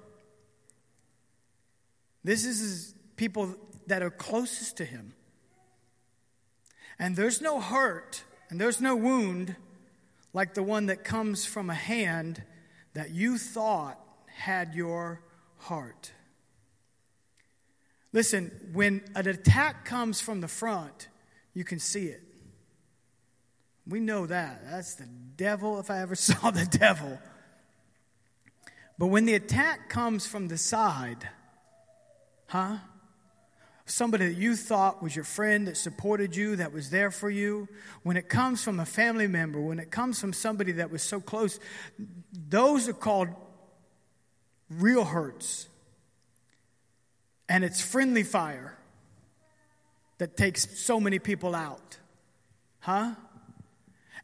This 2.23 2.45
is 2.45 2.59
his 2.59 2.95
people 3.15 3.55
that 3.87 4.03
are 4.03 4.09
closest 4.11 4.77
to 4.77 4.85
him. 4.85 5.13
And 6.99 7.15
there's 7.15 7.41
no 7.41 7.59
hurt 7.59 8.23
and 8.49 8.61
there's 8.61 8.79
no 8.79 8.95
wound 8.95 9.55
like 10.33 10.53
the 10.53 10.63
one 10.63 10.85
that 10.87 11.03
comes 11.03 11.45
from 11.45 11.69
a 11.69 11.75
hand 11.75 12.43
that 12.93 13.11
you 13.11 13.37
thought 13.37 13.99
had 14.27 14.75
your 14.75 15.21
heart. 15.57 16.11
Listen, 18.13 18.51
when 18.73 19.01
an 19.15 19.27
attack 19.27 19.85
comes 19.85 20.19
from 20.19 20.41
the 20.41 20.47
front, 20.47 21.07
you 21.53 21.63
can 21.63 21.79
see 21.79 22.07
it. 22.07 22.21
We 23.87 23.99
know 23.99 24.25
that. 24.25 24.61
That's 24.69 24.95
the 24.95 25.07
devil 25.37 25.79
if 25.79 25.89
I 25.89 26.01
ever 26.01 26.15
saw 26.15 26.51
the 26.51 26.65
devil. 26.65 27.19
But 28.97 29.07
when 29.07 29.25
the 29.25 29.33
attack 29.33 29.89
comes 29.89 30.27
from 30.27 30.47
the 30.47 30.57
side, 30.57 31.27
huh? 32.47 32.77
Somebody 33.85 34.27
that 34.27 34.39
you 34.39 34.55
thought 34.55 35.01
was 35.01 35.15
your 35.15 35.25
friend 35.25 35.67
that 35.67 35.75
supported 35.75 36.35
you, 36.35 36.57
that 36.57 36.71
was 36.71 36.91
there 36.91 37.11
for 37.11 37.29
you, 37.29 37.67
when 38.03 38.15
it 38.15 38.29
comes 38.29 38.63
from 38.63 38.79
a 38.79 38.85
family 38.85 39.27
member, 39.27 39.59
when 39.59 39.79
it 39.79 39.89
comes 39.89 40.19
from 40.19 40.33
somebody 40.33 40.73
that 40.73 40.91
was 40.91 41.01
so 41.01 41.19
close, 41.19 41.59
those 42.47 42.87
are 42.87 42.93
called 42.93 43.29
real 44.69 45.03
hurts 45.03 45.67
and 47.51 47.65
it's 47.65 47.81
friendly 47.81 48.23
fire 48.23 48.77
that 50.19 50.37
takes 50.37 50.79
so 50.79 51.01
many 51.01 51.19
people 51.19 51.53
out. 51.53 51.97
Huh? 52.79 53.11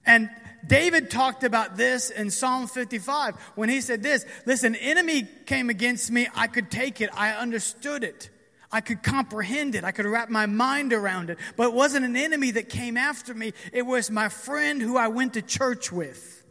And 0.06 0.30
David 0.66 1.12
talked 1.12 1.44
about 1.44 1.76
this 1.76 2.10
in 2.10 2.32
Psalm 2.32 2.68
55 2.68 3.36
when 3.56 3.68
he 3.68 3.82
said 3.82 4.02
this 4.02 4.26
Listen, 4.46 4.76
enemy 4.76 5.28
came 5.46 5.70
against 5.70 6.10
me. 6.10 6.30
I 6.36 6.48
could 6.48 6.72
take 6.72 7.02
it. 7.02 7.10
I 7.14 7.34
understood 7.34 8.06
it. 8.06 8.30
I 8.72 8.80
could 8.80 9.04
comprehend 9.04 9.76
it. 9.76 9.84
I 9.84 9.92
could 9.92 10.06
wrap 10.06 10.30
my 10.30 10.46
mind 10.46 10.94
around 10.94 11.30
it. 11.30 11.38
But 11.58 11.68
it 11.68 11.74
wasn't 11.74 12.06
an 12.06 12.16
enemy 12.16 12.52
that 12.52 12.70
came 12.70 12.96
after 12.96 13.34
me, 13.34 13.52
it 13.74 13.86
was 13.86 14.10
my 14.10 14.30
friend 14.30 14.82
who 14.82 14.96
I 14.96 15.10
went 15.10 15.34
to 15.34 15.42
church 15.42 15.92
with. 15.92 16.46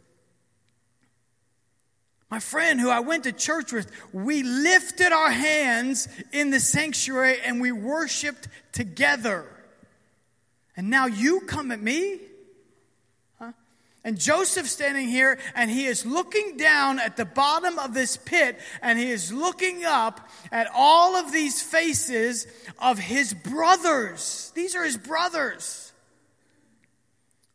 My 2.29 2.39
friend 2.39 2.79
who 2.79 2.89
I 2.89 2.99
went 2.99 3.23
to 3.23 3.31
church 3.31 3.71
with, 3.71 3.89
we 4.11 4.43
lifted 4.43 5.13
our 5.13 5.31
hands 5.31 6.09
in 6.33 6.49
the 6.49 6.59
sanctuary 6.59 7.37
and 7.43 7.61
we 7.61 7.71
worshiped 7.71 8.49
together. 8.73 9.45
And 10.75 10.89
now 10.89 11.05
you 11.05 11.41
come 11.41 11.71
at 11.71 11.81
me? 11.81 12.19
Huh? 13.39 13.53
And 14.03 14.19
Joseph 14.19 14.67
standing 14.67 15.07
here, 15.07 15.39
and 15.55 15.71
he 15.71 15.85
is 15.85 16.05
looking 16.05 16.57
down 16.57 16.99
at 16.99 17.15
the 17.15 17.25
bottom 17.25 17.79
of 17.79 17.93
this 17.93 18.17
pit, 18.17 18.59
and 18.81 18.99
he 18.99 19.09
is 19.09 19.31
looking 19.31 19.85
up 19.85 20.29
at 20.51 20.67
all 20.75 21.15
of 21.15 21.31
these 21.31 21.61
faces 21.61 22.45
of 22.77 22.99
his 22.99 23.33
brothers. 23.33 24.51
These 24.53 24.75
are 24.75 24.83
his 24.83 24.97
brothers. 24.97 25.93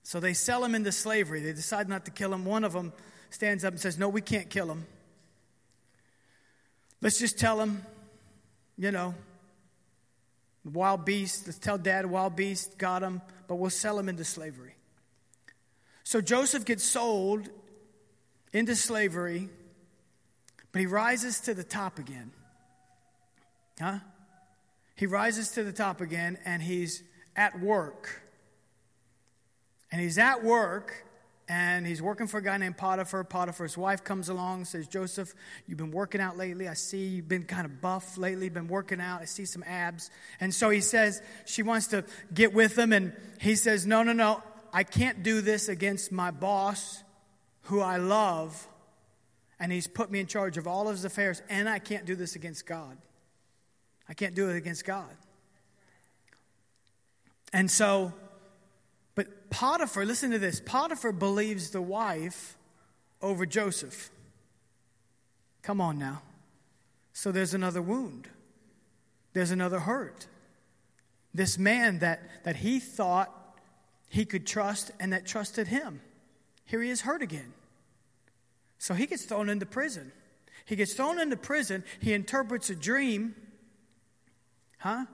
So 0.02 0.18
they 0.18 0.34
sell 0.34 0.64
him 0.64 0.74
into 0.74 0.92
slavery. 0.92 1.42
They 1.42 1.52
decide 1.52 1.88
not 1.88 2.06
to 2.06 2.10
kill 2.10 2.32
him. 2.32 2.44
One 2.44 2.64
of 2.64 2.72
them 2.72 2.92
stands 3.32 3.64
up 3.64 3.72
and 3.72 3.80
says, 3.80 3.98
No, 3.98 4.08
we 4.08 4.20
can't 4.20 4.48
kill 4.50 4.70
him. 4.70 4.86
Let's 7.00 7.18
just 7.18 7.38
tell 7.38 7.60
him, 7.60 7.82
you 8.78 8.92
know, 8.92 9.14
wild 10.64 11.04
beast. 11.04 11.46
Let's 11.46 11.58
tell 11.58 11.78
dad 11.78 12.06
wild 12.06 12.36
beast 12.36 12.78
got 12.78 13.02
him, 13.02 13.20
but 13.48 13.56
we'll 13.56 13.70
sell 13.70 13.98
him 13.98 14.08
into 14.08 14.24
slavery. 14.24 14.74
So 16.04 16.20
Joseph 16.20 16.64
gets 16.64 16.84
sold 16.84 17.48
into 18.52 18.76
slavery, 18.76 19.48
but 20.70 20.80
he 20.80 20.86
rises 20.86 21.40
to 21.40 21.54
the 21.54 21.64
top 21.64 21.98
again. 21.98 22.30
Huh? 23.80 23.98
He 24.94 25.06
rises 25.06 25.50
to 25.52 25.64
the 25.64 25.72
top 25.72 26.00
again 26.00 26.38
and 26.44 26.62
he's 26.62 27.02
at 27.34 27.58
work. 27.60 28.20
And 29.90 30.00
he's 30.00 30.18
at 30.18 30.44
work 30.44 31.04
and 31.52 31.87
he's 31.87 32.00
working 32.00 32.28
for 32.28 32.38
a 32.38 32.42
guy 32.42 32.56
named 32.56 32.78
Potiphar. 32.78 33.25
Potiphar's 33.25 33.76
wife 33.76 34.02
comes 34.02 34.30
along 34.30 34.64
says, 34.64 34.88
Joseph, 34.88 35.35
you've 35.66 35.76
been 35.76 35.90
working 35.90 36.18
out 36.18 36.38
lately. 36.38 36.66
I 36.66 36.73
see 36.73 37.09
you've 37.09 37.28
been 37.28 37.44
kind 37.44 37.66
of 37.66 37.82
buff 37.82 38.16
lately, 38.16 38.49
been 38.49 38.68
working 38.68 39.02
out. 39.02 39.21
I 39.21 39.26
see 39.26 39.44
some 39.44 39.62
abs. 39.64 40.11
And 40.40 40.54
so 40.54 40.71
he 40.71 40.80
says, 40.80 41.21
she 41.44 41.62
wants 41.62 41.88
to 41.88 42.06
get 42.32 42.54
with 42.54 42.78
him. 42.78 42.94
And 42.94 43.12
he 43.38 43.54
says, 43.54 43.87
No, 43.87 44.02
no, 44.02 44.14
no. 44.14 44.42
I 44.73 44.82
can't 44.82 45.23
do 45.23 45.42
this 45.42 45.68
against 45.68 46.11
my 46.11 46.30
boss, 46.30 47.04
who 47.64 47.80
I 47.80 47.99
love. 47.99 48.66
And 49.61 49.71
he's 49.71 49.87
put 49.87 50.11
me 50.11 50.21
in 50.21 50.28
charge 50.28 50.56
of 50.56 50.66
all 50.66 50.88
of 50.88 50.94
his 50.94 51.04
affairs. 51.04 51.42
And 51.50 51.68
I 51.68 51.80
can't 51.80 52.06
do 52.06 52.16
this 52.16 52.35
against 52.35 52.64
God. 52.64 52.97
I 54.09 54.14
can't 54.14 54.35
do 54.35 54.49
it 54.49 54.56
against 54.56 54.87
God. 54.87 55.14
And 57.52 57.71
so 57.71 58.14
Potiphar, 59.52 60.06
listen 60.06 60.30
to 60.30 60.38
this 60.38 60.61
Potiphar 60.64 61.12
believes 61.12 61.71
the 61.71 61.82
wife 61.82 62.56
over 63.21 63.47
Joseph. 63.47 64.11
Come 65.62 65.80
on 65.80 65.99
now. 65.99 66.23
So 67.12 67.31
there's 67.31 67.55
another 67.55 67.83
wound, 67.83 68.29
there's 69.35 69.50
another 69.50 69.81
hurt. 69.81 70.26
This 71.35 71.59
man 71.59 72.00
that, 72.00 72.44
that 72.44 72.57
he 72.57 72.81
thought 72.81 73.31
he 74.09 74.24
could 74.24 74.46
trust 74.46 74.90
and 74.98 75.12
that 75.12 75.26
trusted 75.26 75.68
him, 75.68 76.00
here 76.64 76.83
he 76.83 76.90
is 76.90 77.03
hurt 77.03 77.22
again. 77.22 77.53
So 78.79 78.94
he 78.94 79.07
gets 79.07 79.24
thrown 79.24 79.48
into 79.48 79.66
prison. 79.66 80.12
He 80.64 80.76
gets 80.76 80.94
thrown 80.94 81.20
into 81.20 81.37
prison. 81.37 81.85
He 82.00 82.12
interprets 82.14 82.70
a 82.70 82.74
dream. 82.74 83.35
Huh? 84.79 85.05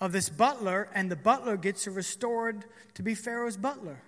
Of 0.00 0.12
this 0.12 0.28
butler, 0.28 0.88
and 0.94 1.10
the 1.10 1.16
butler 1.16 1.56
gets 1.56 1.86
restored 1.86 2.64
to 2.94 3.02
be 3.02 3.14
Pharaoh's 3.14 3.56
butler. 3.56 4.02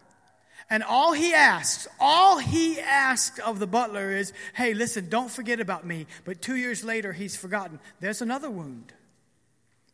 And 0.71 0.83
all 0.83 1.13
he 1.13 1.33
asks, 1.33 1.89
all 1.99 2.39
he 2.39 2.79
asked 2.79 3.39
of 3.39 3.59
the 3.59 3.67
butler 3.67 4.11
is, 4.11 4.33
hey, 4.55 4.75
listen, 4.75 5.09
don't 5.09 5.31
forget 5.31 5.61
about 5.61 5.87
me. 5.87 6.07
But 6.25 6.43
two 6.43 6.57
years 6.57 6.85
later, 6.85 7.13
he's 7.13 7.37
forgotten. 7.37 7.81
There's 8.01 8.21
another 8.21 8.51
wound, 8.51 8.93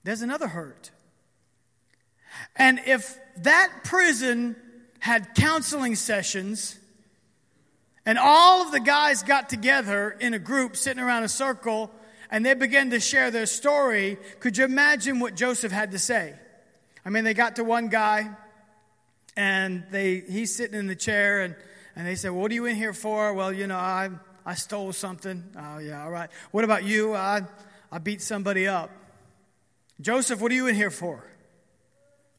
there's 0.02 0.22
another 0.22 0.48
hurt. 0.48 0.90
And 2.56 2.80
if 2.86 3.16
that 3.38 3.70
prison 3.84 4.56
had 4.98 5.34
counseling 5.36 5.94
sessions, 5.94 6.76
and 8.04 8.18
all 8.18 8.62
of 8.62 8.72
the 8.72 8.80
guys 8.80 9.22
got 9.22 9.48
together 9.48 10.16
in 10.18 10.34
a 10.34 10.38
group 10.38 10.76
sitting 10.76 11.02
around 11.02 11.22
a 11.22 11.28
circle 11.28 11.90
and 12.34 12.44
they 12.44 12.54
began 12.54 12.90
to 12.90 12.98
share 12.98 13.30
their 13.30 13.46
story, 13.46 14.18
could 14.40 14.58
you 14.58 14.64
imagine 14.64 15.20
what 15.20 15.36
Joseph 15.36 15.70
had 15.70 15.92
to 15.92 16.00
say? 16.00 16.34
I 17.04 17.10
mean, 17.10 17.22
they 17.22 17.32
got 17.32 17.54
to 17.56 17.64
one 17.64 17.86
guy, 17.86 18.28
and 19.36 19.84
they 19.92 20.18
he's 20.18 20.52
sitting 20.52 20.76
in 20.76 20.88
the 20.88 20.96
chair, 20.96 21.42
and, 21.42 21.54
and 21.94 22.04
they 22.04 22.16
said, 22.16 22.32
What 22.32 22.50
are 22.50 22.54
you 22.54 22.66
in 22.66 22.74
here 22.74 22.92
for? 22.92 23.32
Well, 23.34 23.52
you 23.52 23.68
know, 23.68 23.76
I, 23.76 24.10
I 24.44 24.54
stole 24.54 24.92
something. 24.92 25.44
Oh, 25.56 25.78
yeah, 25.78 26.02
all 26.02 26.10
right. 26.10 26.28
What 26.50 26.64
about 26.64 26.82
you? 26.82 27.14
I, 27.14 27.42
I 27.92 27.98
beat 27.98 28.20
somebody 28.20 28.66
up. 28.66 28.90
Joseph, 30.00 30.40
what 30.40 30.50
are 30.50 30.56
you 30.56 30.66
in 30.66 30.74
here 30.74 30.90
for? 30.90 31.24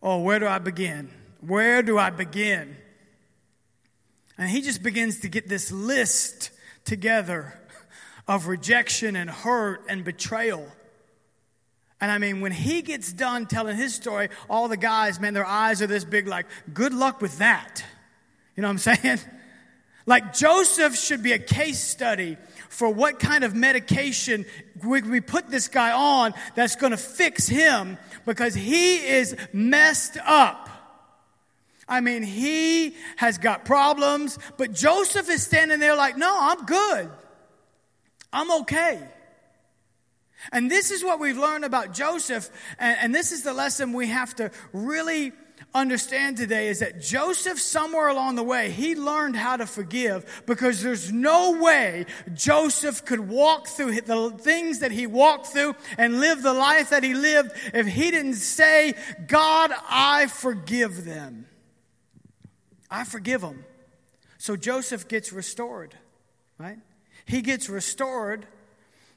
Oh, 0.03 0.19
where 0.23 0.39
do 0.39 0.47
I 0.47 0.57
begin? 0.57 1.09
Where 1.39 1.81
do 1.81 1.97
I 1.97 2.09
begin? 2.09 2.75
And 4.37 4.49
he 4.49 4.61
just 4.61 4.83
begins 4.83 5.21
to 5.21 5.29
get 5.29 5.47
this 5.47 5.71
list 5.71 6.51
together 6.83 7.57
of 8.27 8.47
rejection 8.47 9.15
and 9.15 9.29
hurt 9.29 9.83
and 9.87 10.03
betrayal. 10.03 10.67
And 12.01 12.11
I 12.11 12.17
mean, 12.17 12.41
when 12.41 12.51
he 12.51 12.81
gets 12.81 13.11
done 13.13 13.45
telling 13.45 13.77
his 13.77 13.95
story, 13.95 14.29
all 14.49 14.67
the 14.67 14.77
guys, 14.77 15.19
man, 15.19 15.33
their 15.33 15.45
eyes 15.45 15.81
are 15.81 15.87
this 15.87 16.03
big, 16.03 16.27
like, 16.27 16.45
good 16.73 16.93
luck 16.93 17.21
with 17.21 17.37
that. 17.37 17.83
You 18.55 18.61
know 18.61 18.67
what 18.67 18.87
I'm 18.87 18.95
saying? 18.95 19.19
Like, 20.05 20.33
Joseph 20.33 20.95
should 20.95 21.23
be 21.23 21.31
a 21.31 21.39
case 21.39 21.79
study 21.79 22.37
for 22.69 22.89
what 22.89 23.19
kind 23.19 23.43
of 23.43 23.55
medication 23.55 24.45
we, 24.83 25.21
put 25.21 25.49
this 25.49 25.67
guy 25.67 25.91
on 25.91 26.33
that's 26.53 26.75
going 26.75 26.91
to 26.91 26.97
fix 26.97 27.47
him 27.47 27.97
because 28.25 28.53
he 28.53 28.97
is 28.97 29.35
messed 29.51 30.17
up. 30.23 30.69
I 31.87 32.01
mean, 32.01 32.23
he 32.23 32.95
has 33.15 33.37
got 33.37 33.65
problems, 33.65 34.37
but 34.57 34.73
Joseph 34.73 35.29
is 35.29 35.43
standing 35.43 35.79
there 35.79 35.95
like, 35.95 36.17
no, 36.17 36.35
I'm 36.39 36.65
good. 36.65 37.09
I'm 38.35 38.51
okay. 38.63 39.01
And 40.51 40.69
this 40.69 40.91
is 40.91 41.03
what 41.03 41.21
we've 41.21 41.37
learned 41.37 41.63
about 41.63 41.93
Joseph, 41.93 42.49
and, 42.77 42.97
and, 43.01 43.15
this 43.15 43.31
is 43.31 43.43
the 43.43 43.53
lesson 43.53 43.93
we 43.93 44.07
have 44.07 44.35
to 44.35 44.51
really 44.73 45.31
understand 45.73 46.35
today 46.35 46.67
is 46.67 46.79
that 46.79 47.01
Joseph, 47.01 47.59
somewhere 47.59 48.09
along 48.09 48.35
the 48.35 48.43
way, 48.43 48.69
he 48.69 48.93
learned 48.93 49.37
how 49.37 49.55
to 49.55 49.65
forgive 49.65 50.43
because 50.45 50.83
there's 50.83 51.13
no 51.13 51.61
way 51.61 52.05
Joseph 52.33 53.05
could 53.05 53.21
walk 53.21 53.67
through 53.67 54.01
the 54.01 54.31
things 54.31 54.79
that 54.79 54.91
he 54.91 55.07
walked 55.07 55.47
through 55.47 55.73
and 55.97 56.19
live 56.19 56.43
the 56.43 56.53
life 56.53 56.89
that 56.89 57.03
he 57.03 57.13
lived 57.13 57.51
if 57.73 57.87
he 57.87 58.11
didn't 58.11 58.35
say, 58.35 58.95
God, 59.27 59.71
I 59.89 60.27
forgive 60.27 61.05
them. 61.05 61.47
I 62.91 63.05
forgive 63.05 63.39
them. 63.39 63.63
So 64.37 64.57
Joseph 64.57 65.07
gets 65.07 65.31
restored, 65.31 65.95
right? 66.57 66.79
He 67.25 67.41
gets 67.41 67.69
restored 67.69 68.47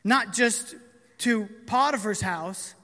not 0.05 0.33
just 0.33 0.75
to 1.19 1.49
Potiphar's 1.67 2.21
house, 2.21 2.75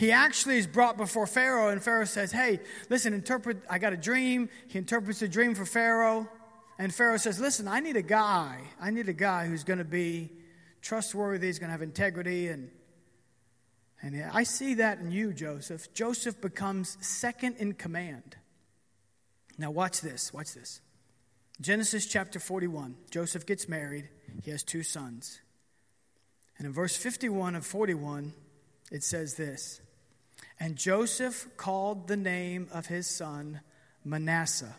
he 0.00 0.12
actually 0.12 0.56
is 0.56 0.66
brought 0.66 0.96
before 0.96 1.26
Pharaoh, 1.26 1.68
and 1.68 1.82
Pharaoh 1.82 2.06
says, 2.06 2.32
Hey, 2.32 2.60
listen, 2.88 3.12
interpret, 3.12 3.58
I 3.68 3.78
got 3.78 3.92
a 3.92 3.98
dream. 3.98 4.48
He 4.68 4.78
interprets 4.78 5.20
the 5.20 5.28
dream 5.28 5.54
for 5.54 5.66
Pharaoh. 5.66 6.26
And 6.78 6.94
Pharaoh 6.94 7.18
says, 7.18 7.38
Listen, 7.38 7.68
I 7.68 7.80
need 7.80 7.96
a 7.96 8.02
guy. 8.02 8.62
I 8.80 8.90
need 8.90 9.10
a 9.10 9.12
guy 9.12 9.46
who's 9.46 9.62
going 9.62 9.78
to 9.78 9.84
be 9.84 10.30
trustworthy, 10.80 11.48
he's 11.48 11.58
going 11.58 11.68
to 11.68 11.72
have 11.72 11.82
integrity. 11.82 12.48
And, 12.48 12.70
and 14.00 14.24
I 14.32 14.44
see 14.44 14.74
that 14.74 15.00
in 15.00 15.12
you, 15.12 15.34
Joseph. 15.34 15.92
Joseph 15.92 16.40
becomes 16.40 16.96
second 17.02 17.56
in 17.56 17.74
command. 17.74 18.36
Now, 19.58 19.70
watch 19.70 20.00
this. 20.00 20.32
Watch 20.32 20.54
this. 20.54 20.80
Genesis 21.60 22.06
chapter 22.06 22.40
41. 22.40 22.96
Joseph 23.10 23.44
gets 23.44 23.68
married. 23.68 24.08
He 24.42 24.50
has 24.50 24.62
two 24.62 24.82
sons. 24.82 25.40
And 26.58 26.66
in 26.66 26.72
verse 26.72 26.96
51 26.96 27.54
of 27.54 27.66
41, 27.66 28.32
it 28.90 29.02
says 29.02 29.34
this 29.34 29.80
And 30.58 30.76
Joseph 30.76 31.46
called 31.56 32.08
the 32.08 32.16
name 32.16 32.68
of 32.72 32.86
his 32.86 33.06
son 33.06 33.60
Manasseh. 34.04 34.74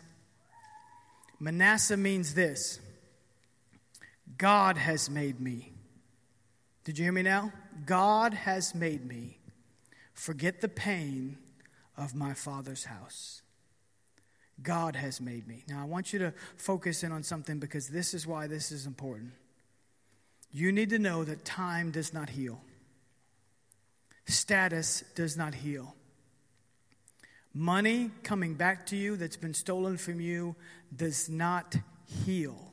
Manasseh 1.40 1.96
means 1.96 2.34
this 2.34 2.80
God 4.38 4.76
has 4.76 5.10
made 5.10 5.40
me. 5.40 5.72
Did 6.84 6.98
you 6.98 7.04
hear 7.04 7.12
me 7.12 7.22
now? 7.22 7.52
God 7.86 8.34
has 8.34 8.74
made 8.74 9.06
me 9.06 9.38
forget 10.14 10.60
the 10.60 10.68
pain 10.68 11.38
of 11.96 12.14
my 12.14 12.34
father's 12.34 12.84
house. 12.84 13.42
God 14.62 14.96
has 14.96 15.20
made 15.20 15.46
me. 15.46 15.64
Now, 15.68 15.82
I 15.82 15.84
want 15.84 16.12
you 16.12 16.18
to 16.20 16.34
focus 16.56 17.02
in 17.02 17.12
on 17.12 17.22
something 17.22 17.58
because 17.58 17.88
this 17.88 18.14
is 18.14 18.26
why 18.26 18.46
this 18.46 18.70
is 18.70 18.86
important. 18.86 19.32
You 20.52 20.70
need 20.72 20.90
to 20.90 20.98
know 20.98 21.24
that 21.24 21.44
time 21.44 21.90
does 21.90 22.12
not 22.12 22.30
heal, 22.30 22.60
status 24.26 25.04
does 25.14 25.36
not 25.36 25.54
heal. 25.54 25.94
Money 27.54 28.10
coming 28.22 28.54
back 28.54 28.86
to 28.86 28.96
you 28.96 29.16
that's 29.16 29.36
been 29.36 29.52
stolen 29.52 29.98
from 29.98 30.20
you 30.20 30.56
does 30.94 31.28
not 31.28 31.76
heal. 32.24 32.72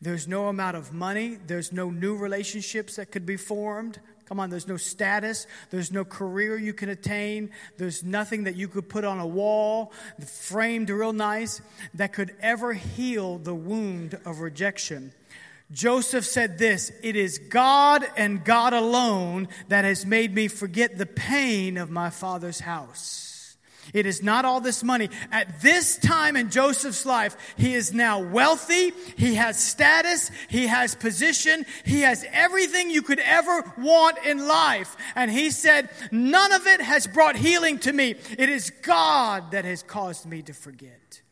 There's 0.00 0.26
no 0.26 0.48
amount 0.48 0.76
of 0.76 0.92
money, 0.92 1.38
there's 1.46 1.72
no 1.72 1.90
new 1.90 2.16
relationships 2.16 2.96
that 2.96 3.12
could 3.12 3.26
be 3.26 3.36
formed 3.36 4.00
Come 4.30 4.38
on, 4.38 4.48
there's 4.48 4.68
no 4.68 4.76
status, 4.76 5.48
there's 5.70 5.90
no 5.90 6.04
career 6.04 6.56
you 6.56 6.72
can 6.72 6.88
attain, 6.88 7.50
there's 7.78 8.04
nothing 8.04 8.44
that 8.44 8.54
you 8.54 8.68
could 8.68 8.88
put 8.88 9.02
on 9.02 9.18
a 9.18 9.26
wall, 9.26 9.92
framed 10.24 10.88
real 10.88 11.12
nice, 11.12 11.60
that 11.94 12.12
could 12.12 12.36
ever 12.40 12.72
heal 12.72 13.38
the 13.38 13.56
wound 13.56 14.20
of 14.24 14.38
rejection. 14.38 15.12
Joseph 15.72 16.24
said 16.24 16.58
this 16.58 16.90
It 17.02 17.16
is 17.16 17.38
God 17.38 18.04
and 18.16 18.44
God 18.44 18.72
alone 18.72 19.48
that 19.68 19.84
has 19.84 20.04
made 20.04 20.34
me 20.34 20.48
forget 20.48 20.98
the 20.98 21.06
pain 21.06 21.76
of 21.76 21.90
my 21.90 22.10
father's 22.10 22.60
house. 22.60 23.30
It 23.92 24.06
is 24.06 24.22
not 24.22 24.44
all 24.44 24.60
this 24.60 24.82
money. 24.82 25.10
At 25.32 25.62
this 25.62 25.96
time 25.98 26.36
in 26.36 26.50
Joseph's 26.50 27.04
life, 27.04 27.36
he 27.56 27.74
is 27.74 27.92
now 27.92 28.20
wealthy. 28.20 28.92
He 29.16 29.34
has 29.34 29.58
status. 29.58 30.30
He 30.48 30.66
has 30.66 30.94
position. 30.94 31.64
He 31.84 32.02
has 32.02 32.24
everything 32.30 32.90
you 32.90 33.02
could 33.02 33.18
ever 33.18 33.72
want 33.78 34.18
in 34.24 34.46
life. 34.46 34.96
And 35.14 35.30
he 35.30 35.50
said, 35.50 35.90
none 36.12 36.52
of 36.52 36.66
it 36.66 36.80
has 36.80 37.06
brought 37.06 37.36
healing 37.36 37.78
to 37.80 37.92
me. 37.92 38.14
It 38.38 38.48
is 38.48 38.70
God 38.82 39.50
that 39.52 39.64
has 39.64 39.82
caused 39.82 40.26
me 40.26 40.42
to 40.42 40.52
forget. 40.52 41.22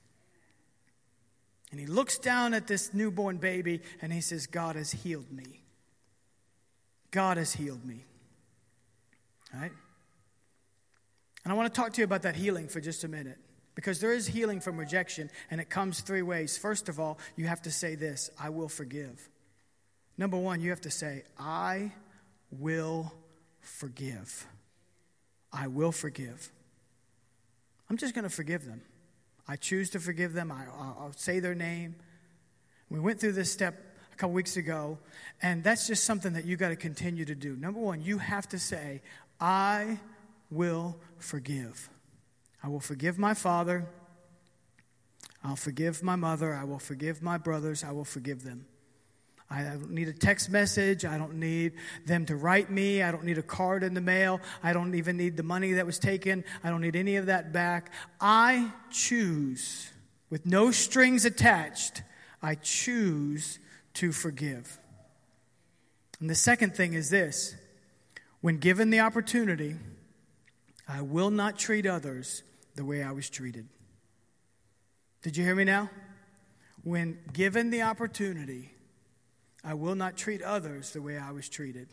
And 1.70 1.78
he 1.78 1.86
looks 1.86 2.18
down 2.18 2.54
at 2.54 2.66
this 2.66 2.94
newborn 2.94 3.36
baby 3.36 3.82
and 4.00 4.12
he 4.12 4.20
says, 4.20 4.46
God 4.46 4.76
has 4.76 4.90
healed 4.90 5.30
me. 5.30 5.62
God 7.10 7.36
has 7.36 7.52
healed 7.52 7.84
me. 7.84 8.04
All 9.54 9.60
right? 9.60 9.72
And 11.44 11.52
I 11.52 11.56
want 11.56 11.72
to 11.72 11.80
talk 11.80 11.92
to 11.94 12.00
you 12.00 12.04
about 12.04 12.22
that 12.22 12.36
healing 12.36 12.68
for 12.68 12.80
just 12.80 13.04
a 13.04 13.08
minute 13.08 13.38
because 13.74 14.00
there 14.00 14.12
is 14.12 14.26
healing 14.26 14.60
from 14.60 14.76
rejection, 14.76 15.30
and 15.52 15.60
it 15.60 15.70
comes 15.70 16.00
three 16.00 16.20
ways. 16.20 16.58
First 16.58 16.88
of 16.88 16.98
all, 16.98 17.16
you 17.36 17.46
have 17.46 17.62
to 17.62 17.70
say 17.70 17.94
this 17.94 18.28
I 18.36 18.50
will 18.50 18.68
forgive. 18.68 19.28
Number 20.16 20.36
one, 20.36 20.60
you 20.60 20.70
have 20.70 20.80
to 20.80 20.90
say, 20.90 21.22
I 21.38 21.92
will 22.50 23.14
forgive. 23.60 24.46
I 25.52 25.68
will 25.68 25.92
forgive. 25.92 26.50
I'm 27.88 27.96
just 27.96 28.14
going 28.14 28.24
to 28.24 28.30
forgive 28.30 28.66
them. 28.66 28.82
I 29.48 29.56
choose 29.56 29.88
to 29.90 30.00
forgive 30.00 30.34
them. 30.34 30.52
I, 30.52 30.66
will 31.02 31.12
say 31.16 31.40
their 31.40 31.54
name. 31.54 31.96
We 32.90 33.00
went 33.00 33.18
through 33.18 33.32
this 33.32 33.50
step 33.50 33.74
a 34.12 34.16
couple 34.16 34.34
weeks 34.34 34.56
ago, 34.56 34.98
and 35.40 35.64
that's 35.64 35.86
just 35.86 36.04
something 36.04 36.34
that 36.34 36.44
you 36.44 36.56
got 36.56 36.68
to 36.68 36.76
continue 36.76 37.24
to 37.24 37.34
do. 37.34 37.56
Number 37.56 37.80
one, 37.80 38.02
you 38.02 38.18
have 38.18 38.48
to 38.50 38.58
say, 38.58 39.00
I 39.40 39.98
will 40.50 40.98
forgive. 41.16 41.88
I 42.62 42.68
will 42.68 42.80
forgive 42.80 43.18
my 43.18 43.34
father. 43.34 43.86
I'll 45.42 45.56
forgive 45.56 46.02
my 46.02 46.16
mother. 46.16 46.54
I 46.54 46.64
will 46.64 46.78
forgive 46.78 47.22
my 47.22 47.38
brothers. 47.38 47.84
I 47.84 47.92
will 47.92 48.04
forgive 48.04 48.44
them. 48.44 48.66
I 49.50 49.62
don't 49.62 49.90
need 49.90 50.08
a 50.08 50.12
text 50.12 50.50
message. 50.50 51.04
I 51.04 51.16
don't 51.16 51.34
need 51.34 51.72
them 52.04 52.26
to 52.26 52.36
write 52.36 52.70
me. 52.70 53.02
I 53.02 53.10
don't 53.10 53.24
need 53.24 53.38
a 53.38 53.42
card 53.42 53.82
in 53.82 53.94
the 53.94 54.00
mail. 54.00 54.40
I 54.62 54.74
don't 54.74 54.94
even 54.94 55.16
need 55.16 55.36
the 55.36 55.42
money 55.42 55.72
that 55.72 55.86
was 55.86 55.98
taken. 55.98 56.44
I 56.62 56.68
don't 56.68 56.82
need 56.82 56.96
any 56.96 57.16
of 57.16 57.26
that 57.26 57.52
back. 57.52 57.92
I 58.20 58.70
choose, 58.90 59.90
with 60.28 60.44
no 60.44 60.70
strings 60.70 61.24
attached, 61.24 62.02
I 62.42 62.56
choose 62.56 63.58
to 63.94 64.12
forgive. 64.12 64.78
And 66.20 66.28
the 66.28 66.34
second 66.34 66.74
thing 66.74 66.92
is 66.92 67.08
this 67.08 67.54
when 68.40 68.58
given 68.58 68.90
the 68.90 69.00
opportunity, 69.00 69.76
I 70.86 71.00
will 71.00 71.30
not 71.30 71.58
treat 71.58 71.86
others 71.86 72.42
the 72.76 72.84
way 72.84 73.02
I 73.02 73.12
was 73.12 73.30
treated. 73.30 73.68
Did 75.22 75.36
you 75.36 75.44
hear 75.44 75.54
me 75.54 75.64
now? 75.64 75.90
When 76.84 77.18
given 77.32 77.70
the 77.70 77.82
opportunity, 77.82 78.72
I 79.64 79.74
will 79.74 79.94
not 79.94 80.16
treat 80.16 80.42
others 80.42 80.92
the 80.92 81.02
way 81.02 81.18
I 81.18 81.32
was 81.32 81.48
treated. 81.48 81.88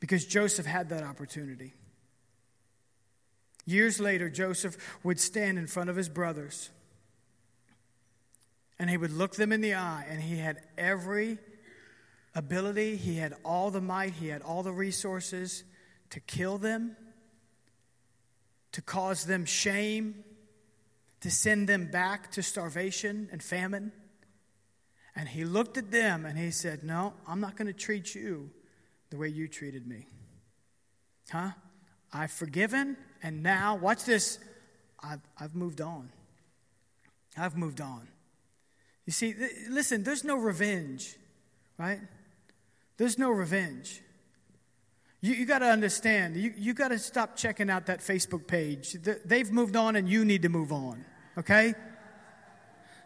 Because 0.00 0.24
Joseph 0.24 0.66
had 0.66 0.90
that 0.90 1.02
opportunity. 1.02 1.74
Years 3.66 4.00
later, 4.00 4.30
Joseph 4.30 4.76
would 5.02 5.20
stand 5.20 5.58
in 5.58 5.66
front 5.66 5.90
of 5.90 5.96
his 5.96 6.08
brothers 6.08 6.70
and 8.78 8.88
he 8.88 8.96
would 8.96 9.12
look 9.12 9.34
them 9.34 9.50
in 9.50 9.60
the 9.60 9.74
eye, 9.74 10.06
and 10.08 10.22
he 10.22 10.36
had 10.36 10.60
every 10.78 11.36
ability, 12.32 12.94
he 12.94 13.16
had 13.16 13.34
all 13.44 13.72
the 13.72 13.80
might, 13.80 14.12
he 14.12 14.28
had 14.28 14.40
all 14.40 14.62
the 14.62 14.70
resources 14.70 15.64
to 16.10 16.20
kill 16.20 16.58
them 16.58 16.96
to 18.78 18.82
cause 18.82 19.24
them 19.24 19.44
shame, 19.44 20.22
to 21.20 21.30
send 21.30 21.68
them 21.68 21.86
back 21.90 22.30
to 22.30 22.42
starvation 22.42 23.28
and 23.32 23.42
famine. 23.42 23.90
And 25.18 25.28
he 25.28 25.44
looked 25.44 25.76
at 25.76 25.90
them 25.90 26.24
and 26.24 26.38
he 26.38 26.52
said, 26.52 26.84
No, 26.84 27.12
I'm 27.26 27.40
not 27.40 27.56
going 27.56 27.66
to 27.66 27.72
treat 27.72 28.14
you 28.14 28.50
the 29.10 29.16
way 29.16 29.26
you 29.26 29.48
treated 29.48 29.84
me. 29.84 30.06
Huh? 31.28 31.50
I've 32.12 32.30
forgiven, 32.30 32.96
and 33.20 33.42
now, 33.42 33.74
watch 33.74 34.04
this, 34.04 34.38
I've, 35.02 35.20
I've 35.38 35.56
moved 35.56 35.80
on. 35.80 36.10
I've 37.36 37.56
moved 37.56 37.80
on. 37.80 38.06
You 39.06 39.12
see, 39.12 39.32
th- 39.32 39.50
listen, 39.68 40.04
there's 40.04 40.22
no 40.22 40.36
revenge, 40.36 41.16
right? 41.78 42.00
There's 42.96 43.18
no 43.18 43.30
revenge. 43.30 44.00
You, 45.20 45.34
you 45.34 45.46
got 45.46 45.58
to 45.58 45.66
understand, 45.66 46.36
you, 46.36 46.54
you 46.56 46.74
got 46.74 46.88
to 46.88 46.98
stop 46.98 47.34
checking 47.34 47.70
out 47.70 47.86
that 47.86 48.00
Facebook 48.00 48.46
page. 48.46 48.96
They've 49.24 49.50
moved 49.50 49.74
on 49.74 49.96
and 49.96 50.08
you 50.08 50.24
need 50.24 50.42
to 50.42 50.48
move 50.48 50.70
on, 50.70 51.04
okay? 51.36 51.74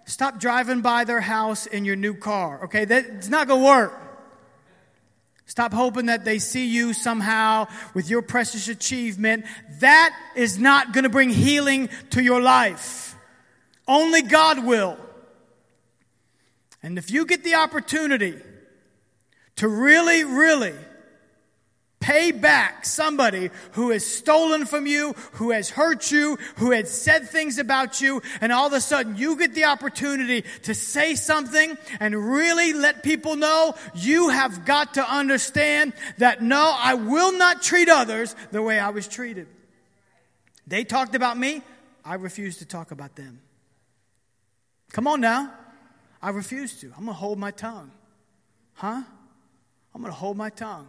Stop 0.05 0.41
driving 0.41 0.81
by 0.81 1.05
their 1.05 1.21
house 1.21 1.67
in 1.67 1.85
your 1.85 1.97
new 1.97 2.15
car, 2.15 2.65
okay? 2.65 2.85
That's 2.85 3.29
not 3.29 3.49
to 3.49 3.57
work. 3.57 3.99
Stop 5.47 5.73
hoping 5.73 6.07
that 6.07 6.25
they 6.25 6.39
see 6.39 6.67
you 6.67 6.95
somehow 6.95 7.67
with 7.95 8.09
your 8.09 8.23
precious 8.23 8.69
achievement. 8.69 9.45
That 9.81 10.17
is 10.35 10.59
not 10.59 10.95
to 10.95 11.11
bring 11.11 11.31
healing 11.31 11.89
to 12.11 12.23
your 12.23 12.41
life. 12.41 13.15
Only 13.87 14.23
God 14.23 14.65
will. 14.65 14.97
And 16.83 16.99
if 16.99 17.11
you 17.11 17.27
get 17.27 17.45
the 17.45 17.57
opportunity 17.57 18.41
to 19.57 19.69
really, 19.69 20.25
really 20.25 20.75
pay 22.03 22.33
back 22.33 22.85
somebody 22.85 23.51
who 23.73 23.91
has 23.91 24.05
stolen 24.05 24.67
from 24.67 24.87
you, 24.87 25.15
who 25.33 25.53
has 25.53 25.71
hurt 25.71 26.11
you, 26.11 26.37
who 26.57 26.73
has 26.73 26.91
said 26.91 27.29
things 27.29 27.59
about 27.59 28.01
you, 28.03 28.21
and 28.43 28.53
all 28.53 28.67
of 28.67 28.73
a 28.75 28.81
sudden 28.81 29.17
you 29.17 29.37
get 29.37 29.55
the 29.55 29.65
opportunity 29.65 30.45
to 30.65 30.75
say 30.75 31.15
something 31.15 31.79
and 32.01 32.15
really 32.15 32.75
let 32.75 33.03
people 33.03 33.37
know 33.37 33.75
you 33.95 34.29
have 34.29 34.67
got 34.67 34.95
to 34.95 35.11
understand 35.11 35.95
that 36.19 36.43
no, 36.43 36.75
I 36.77 36.95
will 36.95 37.33
not 37.33 37.63
treat 37.63 37.89
others 37.89 38.37
the 38.51 38.61
way 38.61 38.79
I 38.79 38.91
was 38.91 39.09
treated. 39.09 39.47
They 40.67 40.85
talked 40.85 41.15
about 41.15 41.39
me, 41.39 41.63
I 42.05 42.15
refuse 42.15 42.59
to 42.59 42.67
talk 42.67 42.91
about 42.91 43.17
them. 43.17 43.41
Come 44.93 45.07
on 45.07 45.21
now. 45.21 45.53
I 46.21 46.31
refuse 46.31 46.81
to. 46.81 46.87
I'm 46.89 47.05
going 47.05 47.09
to 47.09 47.13
hold 47.15 47.39
my 47.39 47.51
tongue. 47.51 47.91
Huh? 48.75 49.03
I'm 49.95 50.01
going 50.01 50.13
to 50.13 50.19
hold 50.19 50.37
my 50.37 50.51
tongue. 50.51 50.89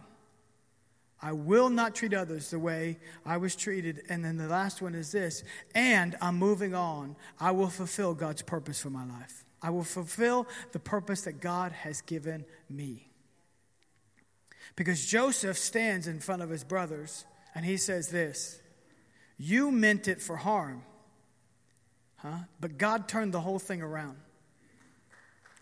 I 1.24 1.32
will 1.32 1.70
not 1.70 1.94
treat 1.94 2.12
others 2.12 2.50
the 2.50 2.58
way 2.58 2.98
I 3.24 3.38
was 3.38 3.56
treated. 3.56 4.02
And 4.10 4.22
then 4.22 4.36
the 4.36 4.46
last 4.46 4.82
one 4.82 4.94
is 4.94 5.10
this, 5.10 5.42
and 5.74 6.14
I'm 6.20 6.36
moving 6.36 6.74
on. 6.74 7.16
I 7.40 7.50
will 7.52 7.70
fulfill 7.70 8.12
God's 8.12 8.42
purpose 8.42 8.78
for 8.78 8.90
my 8.90 9.06
life. 9.06 9.46
I 9.62 9.70
will 9.70 9.84
fulfill 9.84 10.46
the 10.72 10.78
purpose 10.78 11.22
that 11.22 11.40
God 11.40 11.72
has 11.72 12.02
given 12.02 12.44
me. 12.68 13.08
Because 14.76 15.06
Joseph 15.06 15.56
stands 15.56 16.06
in 16.06 16.20
front 16.20 16.42
of 16.42 16.50
his 16.50 16.62
brothers 16.62 17.24
and 17.54 17.64
he 17.64 17.78
says 17.78 18.08
this 18.08 18.60
You 19.38 19.70
meant 19.70 20.08
it 20.08 20.20
for 20.20 20.36
harm, 20.36 20.82
huh? 22.16 22.40
But 22.60 22.76
God 22.76 23.08
turned 23.08 23.32
the 23.32 23.40
whole 23.40 23.58
thing 23.58 23.80
around. 23.80 24.18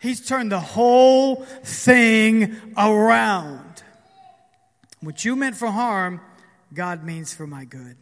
He's 0.00 0.26
turned 0.26 0.50
the 0.50 0.58
whole 0.58 1.36
thing 1.62 2.56
around. 2.76 3.84
What 5.02 5.24
you 5.24 5.34
meant 5.34 5.56
for 5.56 5.66
harm, 5.66 6.20
God 6.72 7.02
means 7.04 7.34
for 7.34 7.46
my 7.46 7.64
good. 7.64 7.96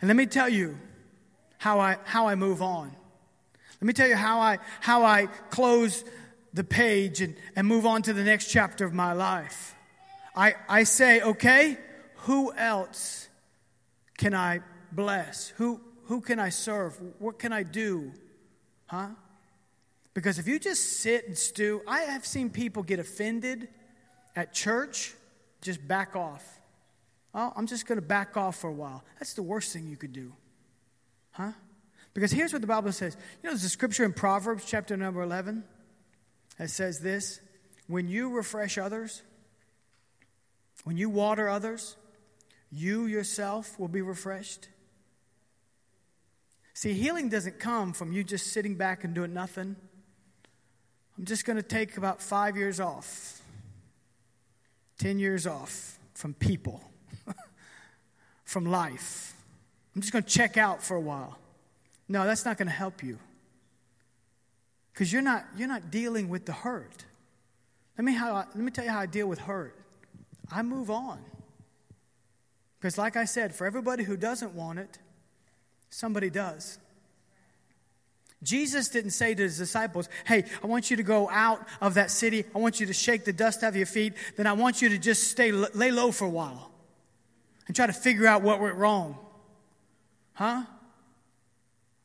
And 0.00 0.08
let 0.08 0.16
me 0.16 0.26
tell 0.26 0.48
you 0.48 0.78
how 1.56 1.80
I, 1.80 1.96
how 2.04 2.28
I 2.28 2.34
move 2.34 2.60
on. 2.60 2.92
Let 3.80 3.86
me 3.86 3.94
tell 3.94 4.06
you 4.06 4.14
how 4.14 4.38
I, 4.38 4.58
how 4.80 5.04
I 5.04 5.26
close 5.50 6.04
the 6.52 6.62
page 6.62 7.22
and, 7.22 7.34
and 7.56 7.66
move 7.66 7.86
on 7.86 8.02
to 8.02 8.12
the 8.12 8.22
next 8.22 8.50
chapter 8.50 8.84
of 8.84 8.92
my 8.92 9.12
life. 9.14 9.74
I, 10.36 10.54
I 10.68 10.82
say, 10.82 11.22
okay, 11.22 11.78
who 12.16 12.52
else 12.52 13.28
can 14.18 14.34
I 14.34 14.60
bless? 14.92 15.48
Who, 15.56 15.80
who 16.04 16.20
can 16.20 16.38
I 16.38 16.50
serve? 16.50 17.00
What 17.18 17.38
can 17.38 17.52
I 17.52 17.62
do? 17.62 18.12
Huh? 18.86 19.08
Because 20.12 20.38
if 20.38 20.46
you 20.46 20.58
just 20.58 21.00
sit 21.00 21.26
and 21.26 21.38
stew, 21.38 21.80
I 21.88 22.00
have 22.00 22.26
seen 22.26 22.50
people 22.50 22.82
get 22.82 22.98
offended 22.98 23.68
at 24.36 24.52
church 24.52 25.14
just 25.60 25.86
back 25.86 26.16
off. 26.16 26.60
Oh, 27.34 27.52
I'm 27.56 27.66
just 27.66 27.86
going 27.86 28.00
to 28.00 28.06
back 28.06 28.36
off 28.36 28.56
for 28.56 28.68
a 28.68 28.72
while. 28.72 29.04
That's 29.18 29.34
the 29.34 29.42
worst 29.42 29.72
thing 29.72 29.86
you 29.88 29.96
could 29.96 30.12
do. 30.12 30.32
Huh? 31.32 31.52
Because 32.14 32.32
here's 32.32 32.52
what 32.52 32.62
the 32.62 32.68
Bible 32.68 32.92
says. 32.92 33.16
You 33.42 33.48
know, 33.48 33.52
there's 33.52 33.64
a 33.64 33.68
scripture 33.68 34.04
in 34.04 34.12
Proverbs, 34.12 34.64
chapter 34.66 34.96
number 34.96 35.22
11, 35.22 35.62
that 36.58 36.70
says 36.70 37.00
this 37.00 37.40
When 37.86 38.08
you 38.08 38.30
refresh 38.30 38.78
others, 38.78 39.22
When 40.84 40.96
you 40.96 41.10
water 41.10 41.48
others, 41.48 41.96
you 42.70 43.06
yourself 43.06 43.78
will 43.78 43.88
be 43.88 44.02
refreshed. 44.02 44.68
See, 46.74 46.92
healing 46.92 47.28
doesn't 47.28 47.58
come 47.58 47.92
from 47.92 48.12
you 48.12 48.22
just 48.22 48.52
sitting 48.52 48.76
back 48.76 49.02
and 49.04 49.14
doing 49.14 49.34
nothing. 49.34 49.74
I'm 51.18 51.24
just 51.24 51.44
going 51.44 51.56
to 51.56 51.62
take 51.62 51.96
about 51.96 52.22
five 52.22 52.56
years 52.56 52.78
off, 52.78 53.40
10 54.98 55.18
years 55.18 55.46
off 55.46 55.98
from 56.14 56.34
people, 56.34 56.82
from 58.44 58.66
life. 58.66 59.34
I'm 59.94 60.00
just 60.00 60.12
going 60.12 60.24
to 60.24 60.30
check 60.30 60.56
out 60.56 60.82
for 60.82 60.96
a 60.96 61.00
while. 61.00 61.38
No, 62.08 62.24
that's 62.24 62.44
not 62.44 62.58
going 62.58 62.68
to 62.68 62.74
help 62.74 63.02
you. 63.02 63.18
Because 64.92 65.12
you're 65.12 65.22
not, 65.22 65.44
you're 65.56 65.68
not 65.68 65.90
dealing 65.90 66.28
with 66.28 66.44
the 66.44 66.52
hurt. 66.52 67.04
Let 67.96 68.04
me, 68.04 68.14
how, 68.14 68.34
let 68.34 68.56
me 68.56 68.70
tell 68.70 68.84
you 68.84 68.90
how 68.90 69.00
I 69.00 69.06
deal 69.06 69.26
with 69.26 69.40
hurt. 69.40 69.76
I 70.50 70.62
move 70.62 70.90
on. 70.90 71.20
Because, 72.78 72.96
like 72.96 73.16
I 73.16 73.24
said, 73.24 73.54
for 73.54 73.66
everybody 73.66 74.04
who 74.04 74.16
doesn't 74.16 74.54
want 74.54 74.78
it, 74.78 74.98
somebody 75.90 76.30
does. 76.30 76.78
Jesus 78.42 78.88
didn't 78.88 79.10
say 79.10 79.34
to 79.34 79.42
his 79.42 79.58
disciples, 79.58 80.08
Hey, 80.24 80.44
I 80.62 80.66
want 80.66 80.90
you 80.90 80.96
to 80.98 81.02
go 81.02 81.28
out 81.28 81.66
of 81.80 81.94
that 81.94 82.10
city. 82.10 82.44
I 82.54 82.58
want 82.58 82.78
you 82.78 82.86
to 82.86 82.92
shake 82.92 83.24
the 83.24 83.32
dust 83.32 83.64
off 83.64 83.74
your 83.74 83.86
feet. 83.86 84.14
Then 84.36 84.46
I 84.46 84.52
want 84.52 84.80
you 84.80 84.90
to 84.90 84.98
just 84.98 85.30
stay, 85.30 85.50
lay 85.50 85.90
low 85.90 86.12
for 86.12 86.24
a 86.24 86.30
while 86.30 86.70
and 87.66 87.74
try 87.74 87.86
to 87.86 87.92
figure 87.92 88.26
out 88.26 88.42
what 88.42 88.60
went 88.60 88.76
wrong. 88.76 89.18
Huh? 90.34 90.62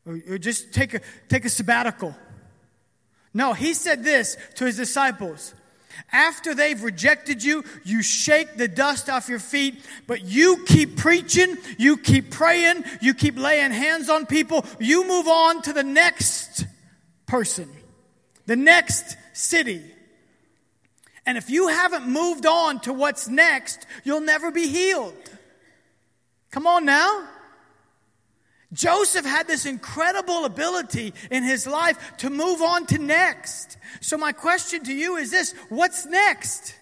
Or, 0.06 0.20
or 0.30 0.38
just 0.38 0.74
take 0.74 0.96
a, 0.96 1.02
take 1.30 1.46
a 1.46 1.50
sabbatical. 1.50 2.16
No, 3.34 3.54
he 3.54 3.74
said 3.74 4.04
this 4.04 4.36
to 4.56 4.66
his 4.66 4.78
disciples 4.78 5.54
after 6.12 6.54
they've 6.54 6.82
rejected 6.82 7.44
you, 7.44 7.64
you 7.84 8.02
shake 8.02 8.58
the 8.58 8.68
dust 8.68 9.10
off 9.10 9.30
your 9.30 9.40
feet, 9.40 9.84
but 10.08 10.24
you 10.24 10.64
keep 10.66 10.98
preaching, 10.98 11.58
you 11.78 11.98
keep 11.98 12.32
praying, 12.32 12.84
you 13.02 13.14
keep 13.14 13.38
laying 13.38 13.72
hands 13.72 14.10
on 14.10 14.26
people, 14.26 14.66
you 14.80 15.08
move 15.08 15.28
on 15.28 15.62
to 15.64 15.74
the 15.74 15.84
next 15.84 16.66
person, 17.26 17.70
the 18.46 18.56
next 18.56 19.18
city. 19.34 19.82
And 21.26 21.38
if 21.38 21.50
you 21.50 21.70
haven't 21.70 22.08
moved 22.08 22.46
on 22.46 22.82
to 22.82 22.94
what's 22.94 23.28
next, 23.28 23.86
you'll 24.04 24.22
never 24.22 24.52
be 24.52 24.68
healed. 24.68 25.16
Come 26.52 26.68
on 26.68 26.86
now. 26.86 27.28
Joseph 28.74 29.26
had 29.26 29.48
this 29.48 29.66
incredible 29.66 30.46
ability 30.46 31.14
in 31.32 31.44
his 31.44 31.66
life 31.68 32.18
to 32.18 32.30
move 32.30 32.62
on 32.62 32.86
to 32.88 32.98
next. 32.98 33.78
So, 34.02 34.18
my 34.18 34.32
question 34.32 34.84
to 34.86 34.94
you 34.94 35.16
is 35.16 35.32
this 35.32 35.54
what's 35.70 36.06
next? 36.06 36.76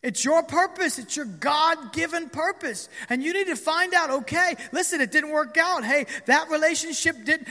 It's 0.00 0.24
your 0.24 0.44
purpose. 0.44 0.98
It's 0.98 1.16
your 1.16 1.24
God 1.24 1.92
given 1.92 2.28
purpose. 2.28 2.88
And 3.08 3.22
you 3.22 3.32
need 3.32 3.48
to 3.48 3.56
find 3.56 3.92
out, 3.94 4.10
okay, 4.10 4.54
listen, 4.70 5.00
it 5.00 5.10
didn't 5.10 5.30
work 5.30 5.56
out. 5.58 5.84
Hey, 5.84 6.06
that 6.26 6.50
relationship 6.50 7.16
did, 7.24 7.46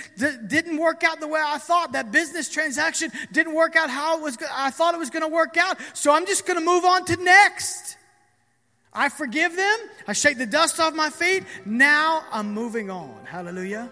didn't 0.48 0.78
work 0.78 1.04
out 1.04 1.20
the 1.20 1.28
way 1.28 1.42
I 1.44 1.58
thought. 1.58 1.92
That 1.92 2.14
business 2.14 2.48
transaction 2.48 3.12
didn't 3.34 3.54
work 3.54 3.76
out 3.76 3.90
how 3.90 4.18
it 4.18 4.24
was, 4.24 4.38
I 4.50 4.72
thought 4.72 4.94
it 4.94 4.98
was 4.98 5.10
going 5.10 5.24
to 5.24 5.34
work 5.34 5.58
out. 5.58 5.78
So 5.94 6.14
I'm 6.14 6.26
just 6.26 6.46
going 6.46 6.58
to 6.58 6.66
move 6.66 6.86
on 6.86 7.04
to 7.06 7.18
next. 7.18 7.98
I 8.98 9.10
forgive 9.10 9.56
them. 9.56 9.78
I 10.08 10.14
shake 10.14 10.40
the 10.40 10.48
dust 10.48 10.80
off 10.80 10.96
my 10.96 11.12
feet. 11.12 11.44
Now 11.66 12.24
I'm 12.32 12.52
moving 12.52 12.90
on. 12.90 13.16
Hallelujah. 13.26 13.92